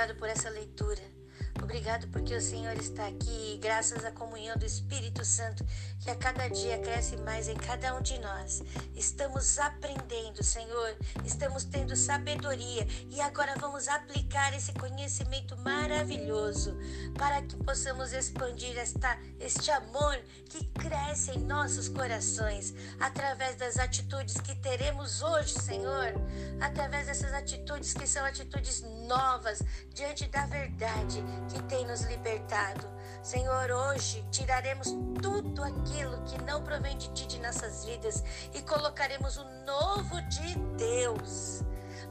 Obrigado 0.00 0.18
por 0.18 0.30
essa 0.30 0.48
leitura. 0.48 1.19
Obrigado 1.62 2.08
porque 2.08 2.34
o 2.34 2.40
Senhor 2.40 2.74
está 2.76 3.06
aqui, 3.06 3.58
graças 3.62 4.04
à 4.04 4.10
comunhão 4.10 4.56
do 4.56 4.64
Espírito 4.64 5.24
Santo, 5.24 5.64
que 6.00 6.10
a 6.10 6.16
cada 6.16 6.48
dia 6.48 6.78
cresce 6.78 7.16
mais 7.18 7.48
em 7.48 7.54
cada 7.54 7.94
um 7.94 8.02
de 8.02 8.18
nós. 8.18 8.62
Estamos 8.96 9.58
aprendendo, 9.58 10.42
Senhor, 10.42 10.96
estamos 11.24 11.64
tendo 11.64 11.94
sabedoria. 11.94 12.86
E 13.10 13.20
agora 13.20 13.54
vamos 13.58 13.88
aplicar 13.88 14.54
esse 14.54 14.72
conhecimento 14.72 15.56
maravilhoso 15.58 16.76
para 17.16 17.42
que 17.42 17.56
possamos 17.56 18.12
expandir 18.12 18.76
esta, 18.78 19.18
este 19.38 19.70
amor 19.70 20.18
que 20.48 20.64
cresce 20.64 21.32
em 21.32 21.40
nossos 21.40 21.88
corações 21.88 22.74
através 22.98 23.56
das 23.56 23.78
atitudes 23.78 24.40
que 24.40 24.54
teremos 24.56 25.20
hoje, 25.22 25.54
Senhor, 25.60 26.14
através 26.60 27.06
dessas 27.06 27.32
atitudes 27.34 27.92
que 27.92 28.06
são 28.06 28.24
atitudes 28.24 28.82
novas 29.06 29.62
diante 29.92 30.26
da 30.28 30.46
verdade 30.46 31.22
que 31.50 31.62
tem 31.64 31.86
nos 31.86 32.02
libertado. 32.02 32.88
Senhor, 33.22 33.70
hoje 33.70 34.24
tiraremos 34.30 34.88
tudo 35.20 35.62
aquilo 35.62 36.22
que 36.22 36.40
não 36.44 36.62
provém 36.62 36.96
de 36.96 37.08
ti 37.12 37.26
de 37.26 37.40
nossas 37.40 37.84
vidas 37.84 38.22
e 38.54 38.62
colocaremos 38.62 39.36
o 39.36 39.44
novo 39.66 40.20
de 40.22 40.54
Deus. 40.76 41.62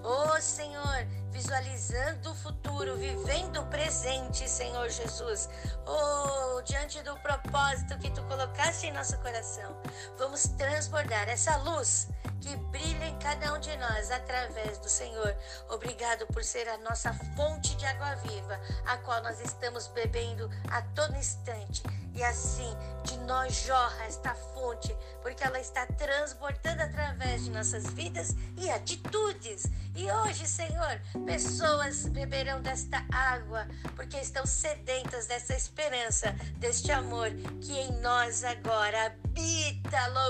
Oh 0.04 0.39
Senhor, 0.39 1.08
visualizando 1.30 2.32
o 2.32 2.36
futuro, 2.36 2.95
vivendo 2.95 3.62
o 3.62 3.65
presente, 3.65 4.47
Senhor 4.47 4.89
Jesus. 4.89 5.49
Oh, 5.86 6.62
diante 6.62 7.02
do 7.02 7.17
propósito 7.19 7.97
que 7.97 8.10
tu 8.12 8.23
colocaste 8.23 8.88
em 8.88 8.93
nosso 8.93 9.17
coração, 9.17 9.75
vamos 10.17 10.43
transbordar 10.58 11.28
essa 11.28 11.58
luz 11.58 12.08
que 12.41 12.56
brilha 12.56 13.06
em 13.06 13.19
cada 13.19 13.54
um 13.54 13.60
de 13.60 13.75
nós 13.78 14.12
através 14.12 14.78
do 14.80 14.89
Senhor. 14.89 15.36
Obrigado 15.69 16.25
por 16.28 16.43
ser 16.43 16.67
a 16.67 16.78
nossa 16.78 17.13
fonte 17.36 17.75
de 17.75 17.86
água 17.86 18.15
viva, 18.15 18.60
a 18.86 18.97
qual 18.97 19.21
nós 19.21 19.39
estamos 19.41 19.88
bebendo 19.88 20.49
a 20.69 20.82
todo 20.82 21.15
instante. 21.15 21.84
E 22.13 22.23
assim 22.23 22.75
de 23.04 23.17
nós 23.19 23.56
jorra 23.65 24.06
esta 24.06 24.34
fonte, 24.36 24.95
porque 25.21 25.43
ela 25.43 25.60
está 25.60 25.86
transbordando 25.86 26.82
através 26.82 27.45
de 27.45 27.52
nossas 27.52 27.86
vidas 27.91 28.36
e 28.58 28.69
atitudes. 28.69 29.67
E 29.95 30.12
hoje, 30.12 30.47
Senhor, 30.47 30.99
pessoas 31.25 32.06
beberão 32.08 32.62
desta 32.62 33.06
água, 33.12 33.67
porque 33.95 34.17
estão 34.17 34.45
sedentas 34.45 35.28
dessa 35.28 35.56
esperança, 35.56 36.36
deste 36.58 36.91
amor 36.91 37.30
que 37.62 37.73
em 37.73 37.91
nós 38.02 38.43
agora 38.43 39.06
habita. 39.06 39.29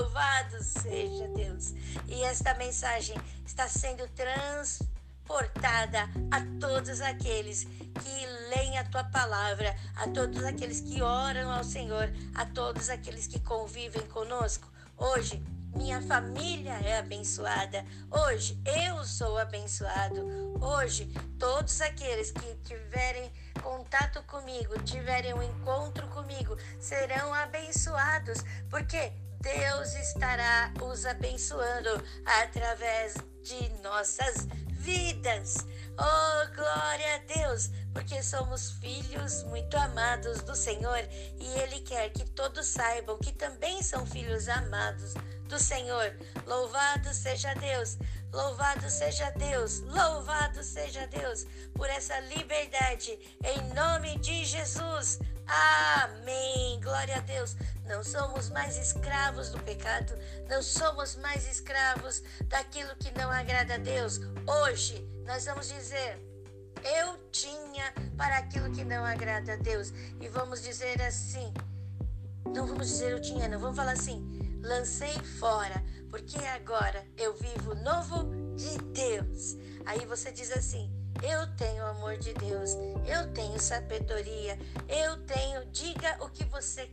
Louvado 0.00 0.62
seja 0.62 1.28
Deus. 1.28 1.74
E 2.06 2.22
esta 2.22 2.54
mensagem 2.54 3.16
está 3.44 3.68
sendo 3.68 4.08
transportada 4.08 6.08
a 6.30 6.40
todos 6.60 7.00
aqueles 7.00 7.64
que 7.64 8.26
leem 8.48 8.78
a 8.78 8.84
tua 8.84 9.02
palavra, 9.04 9.74
a 9.96 10.06
todos 10.08 10.44
aqueles 10.44 10.80
que 10.80 11.02
oram 11.02 11.50
ao 11.50 11.64
Senhor, 11.64 12.12
a 12.34 12.44
todos 12.46 12.90
aqueles 12.90 13.26
que 13.26 13.40
convivem 13.40 14.06
conosco. 14.06 14.70
Hoje, 14.96 15.42
minha 15.74 16.00
família 16.02 16.74
é 16.84 16.98
abençoada. 16.98 17.84
Hoje 18.10 18.60
eu 18.64 19.04
sou 19.04 19.38
abençoado. 19.38 20.20
Hoje, 20.60 21.06
todos 21.38 21.80
aqueles 21.80 22.32
que 22.32 22.54
tiverem 22.64 23.30
contato 23.62 24.22
comigo, 24.24 24.78
tiverem 24.82 25.34
um 25.34 25.42
encontro 25.42 26.06
comigo, 26.08 26.56
serão 26.78 27.32
abençoados, 27.34 28.42
porque 28.68 29.12
Deus 29.40 29.94
estará 29.94 30.72
os 30.82 31.06
abençoando 31.06 31.90
através 32.24 33.14
de 33.42 33.68
nossas 33.82 34.46
vidas. 34.70 35.66
Oh, 35.98 36.54
glória 36.54 37.14
a 37.14 37.18
Deus, 37.18 37.70
porque 37.92 38.22
somos 38.22 38.72
filhos 38.72 39.42
muito 39.44 39.76
amados 39.76 40.42
do 40.42 40.54
Senhor 40.54 40.98
e 41.38 41.46
Ele 41.60 41.80
quer 41.80 42.10
que 42.10 42.24
todos 42.30 42.66
saibam 42.66 43.18
que 43.18 43.32
também 43.32 43.82
são 43.82 44.06
filhos 44.06 44.48
amados 44.48 45.14
do 45.48 45.58
Senhor. 45.58 46.16
Louvado 46.46 47.12
seja 47.12 47.54
Deus, 47.54 47.98
louvado 48.32 48.88
seja 48.88 49.30
Deus, 49.32 49.80
louvado 49.80 50.62
seja 50.62 51.06
Deus 51.06 51.46
por 51.74 51.88
essa 51.88 52.18
liberdade, 52.20 53.18
em 53.44 53.74
nome 53.74 54.18
de 54.18 54.44
Jesus. 54.44 55.18
Amém. 55.46 56.80
Glória 56.80 57.16
a 57.16 57.20
Deus. 57.20 57.56
Não 57.86 58.04
somos 58.04 58.50
mais 58.50 58.76
escravos 58.76 59.50
do 59.50 59.58
pecado, 59.60 60.14
não 60.48 60.62
somos 60.62 61.16
mais 61.16 61.46
escravos 61.50 62.22
daquilo 62.46 62.94
que 62.96 63.10
não 63.18 63.30
agrada 63.30 63.74
a 63.74 63.78
Deus. 63.78 64.20
Hoje 64.46 65.04
nós 65.26 65.44
vamos 65.44 65.68
dizer: 65.68 66.18
eu 66.84 67.18
tinha 67.30 67.92
para 68.16 68.38
aquilo 68.38 68.70
que 68.70 68.84
não 68.84 69.04
agrada 69.04 69.54
a 69.54 69.56
Deus. 69.56 69.92
E 70.20 70.28
vamos 70.28 70.62
dizer 70.62 71.02
assim: 71.02 71.52
não 72.46 72.66
vamos 72.66 72.88
dizer 72.88 73.12
eu 73.12 73.20
tinha, 73.20 73.48
não, 73.48 73.58
vamos 73.58 73.76
falar 73.76 73.92
assim: 73.92 74.60
lancei 74.62 75.18
fora, 75.38 75.82
porque 76.10 76.38
agora 76.46 77.06
eu 77.16 77.34
vivo 77.34 77.74
novo 77.74 78.28
de 78.56 78.78
Deus. 78.92 79.56
Aí 79.86 80.04
você 80.04 80.32
diz 80.32 80.50
assim: 80.50 80.90
eu 81.22 81.46
tenho 81.56 81.84
amor 81.86 82.16
de 82.16 82.32
Deus, 82.34 82.76
eu 83.06 83.32
tenho 83.32 83.58
sabedoria, 83.60 84.58
eu 84.88 85.16
tenho. 85.24 85.64
Diga 85.66 86.16
o 86.20 86.28
que 86.28 86.44
você 86.44 86.90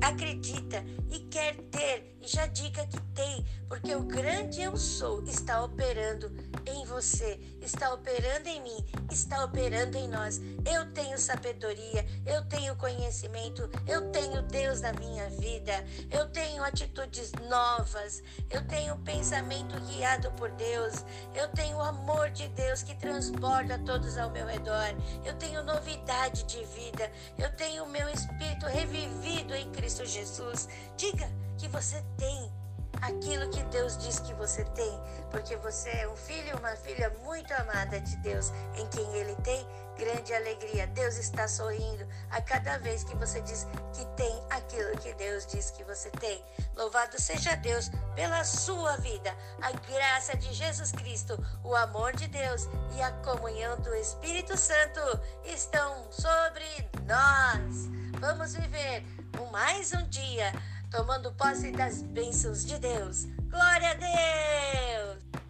acredita 0.00 0.84
e 1.10 1.20
quer 1.20 1.56
ter, 1.70 2.16
e 2.20 2.28
já 2.28 2.46
diga 2.46 2.86
que 2.86 3.00
tem, 3.14 3.44
porque 3.68 3.94
o 3.94 4.02
grande 4.02 4.62
eu 4.62 4.76
sou 4.76 5.22
está 5.24 5.64
operando 5.64 6.30
em 6.66 6.84
você, 6.84 7.40
está 7.60 7.92
operando 7.92 8.48
em 8.48 8.62
mim, 8.62 8.84
está 9.10 9.44
operando 9.44 9.96
em 9.96 10.08
nós. 10.08 10.40
Eu 10.64 10.92
tenho 10.92 11.18
sabedoria, 11.18 12.06
eu 12.26 12.44
tenho 12.46 12.76
conhecimento, 12.76 13.68
eu 13.86 14.10
tenho 14.10 14.42
Deus 14.42 14.80
na 14.80 14.92
minha 14.92 15.28
vida, 15.30 15.84
eu 16.10 16.28
tenho 16.30 16.62
atitudes 16.62 17.32
novas, 17.48 18.22
eu 18.50 18.66
tenho 18.66 18.96
pensamento 18.98 19.78
guiado 19.80 20.30
por 20.32 20.50
Deus, 20.52 21.04
eu 21.34 21.48
tenho 21.48 21.76
o 21.76 21.82
amor 21.82 22.30
de 22.30 22.48
Deus 22.48 22.82
que 22.82 22.94
transborda 22.94 23.78
todos 23.78 24.16
ao 24.18 24.30
meu 24.30 24.46
redor, 24.46 24.94
eu 25.24 25.34
tenho 25.34 25.62
novidade 25.62 26.44
de 26.44 26.64
vida, 26.64 27.10
eu 27.36 27.50
tenho 27.56 27.84
o 27.84 27.88
meu 27.88 28.08
espírito 28.08 28.66
revivido 28.66 29.54
em 29.54 29.70
Cristo 29.72 30.04
Jesus. 30.04 30.68
Diga 30.96 31.28
que 31.56 31.68
você 31.68 32.02
tem 32.16 32.57
aquilo 33.00 33.48
que 33.50 33.62
Deus 33.64 33.96
diz 33.98 34.18
que 34.20 34.34
você 34.34 34.64
tem, 34.64 35.00
porque 35.30 35.56
você 35.56 35.90
é 35.90 36.08
um 36.08 36.16
filho, 36.16 36.56
uma 36.58 36.74
filha 36.76 37.10
muito 37.24 37.52
amada 37.52 38.00
de 38.00 38.16
Deus, 38.16 38.50
em 38.76 38.86
quem 38.88 39.14
Ele 39.14 39.34
tem 39.36 39.66
grande 39.96 40.32
alegria. 40.32 40.86
Deus 40.88 41.16
está 41.16 41.48
sorrindo 41.48 42.06
a 42.30 42.40
cada 42.40 42.78
vez 42.78 43.04
que 43.04 43.16
você 43.16 43.40
diz 43.42 43.66
que 43.92 44.04
tem 44.16 44.42
aquilo 44.50 44.96
que 44.98 45.12
Deus 45.14 45.46
diz 45.46 45.70
que 45.70 45.84
você 45.84 46.10
tem. 46.10 46.42
Louvado 46.76 47.20
seja 47.20 47.56
Deus 47.56 47.90
pela 48.14 48.44
sua 48.44 48.96
vida, 48.98 49.34
a 49.60 49.72
graça 49.72 50.36
de 50.36 50.52
Jesus 50.52 50.92
Cristo, 50.92 51.36
o 51.64 51.74
amor 51.74 52.14
de 52.14 52.28
Deus 52.28 52.68
e 52.96 53.02
a 53.02 53.10
comunhão 53.22 53.78
do 53.80 53.94
Espírito 53.94 54.56
Santo 54.56 55.00
estão 55.44 56.10
sobre 56.10 56.64
nós. 57.04 57.88
vamos 58.20 58.54
viver 58.54 59.04
mais 59.50 59.92
um 59.92 60.08
dia 60.08 60.52
tomando 60.90 61.32
posse 61.32 61.70
das 61.72 62.02
bênçãos 62.02 62.64
de 62.64 62.78
Deus. 62.78 63.26
Glória 63.50 63.90
a 63.90 63.94
Deus! 63.94 65.47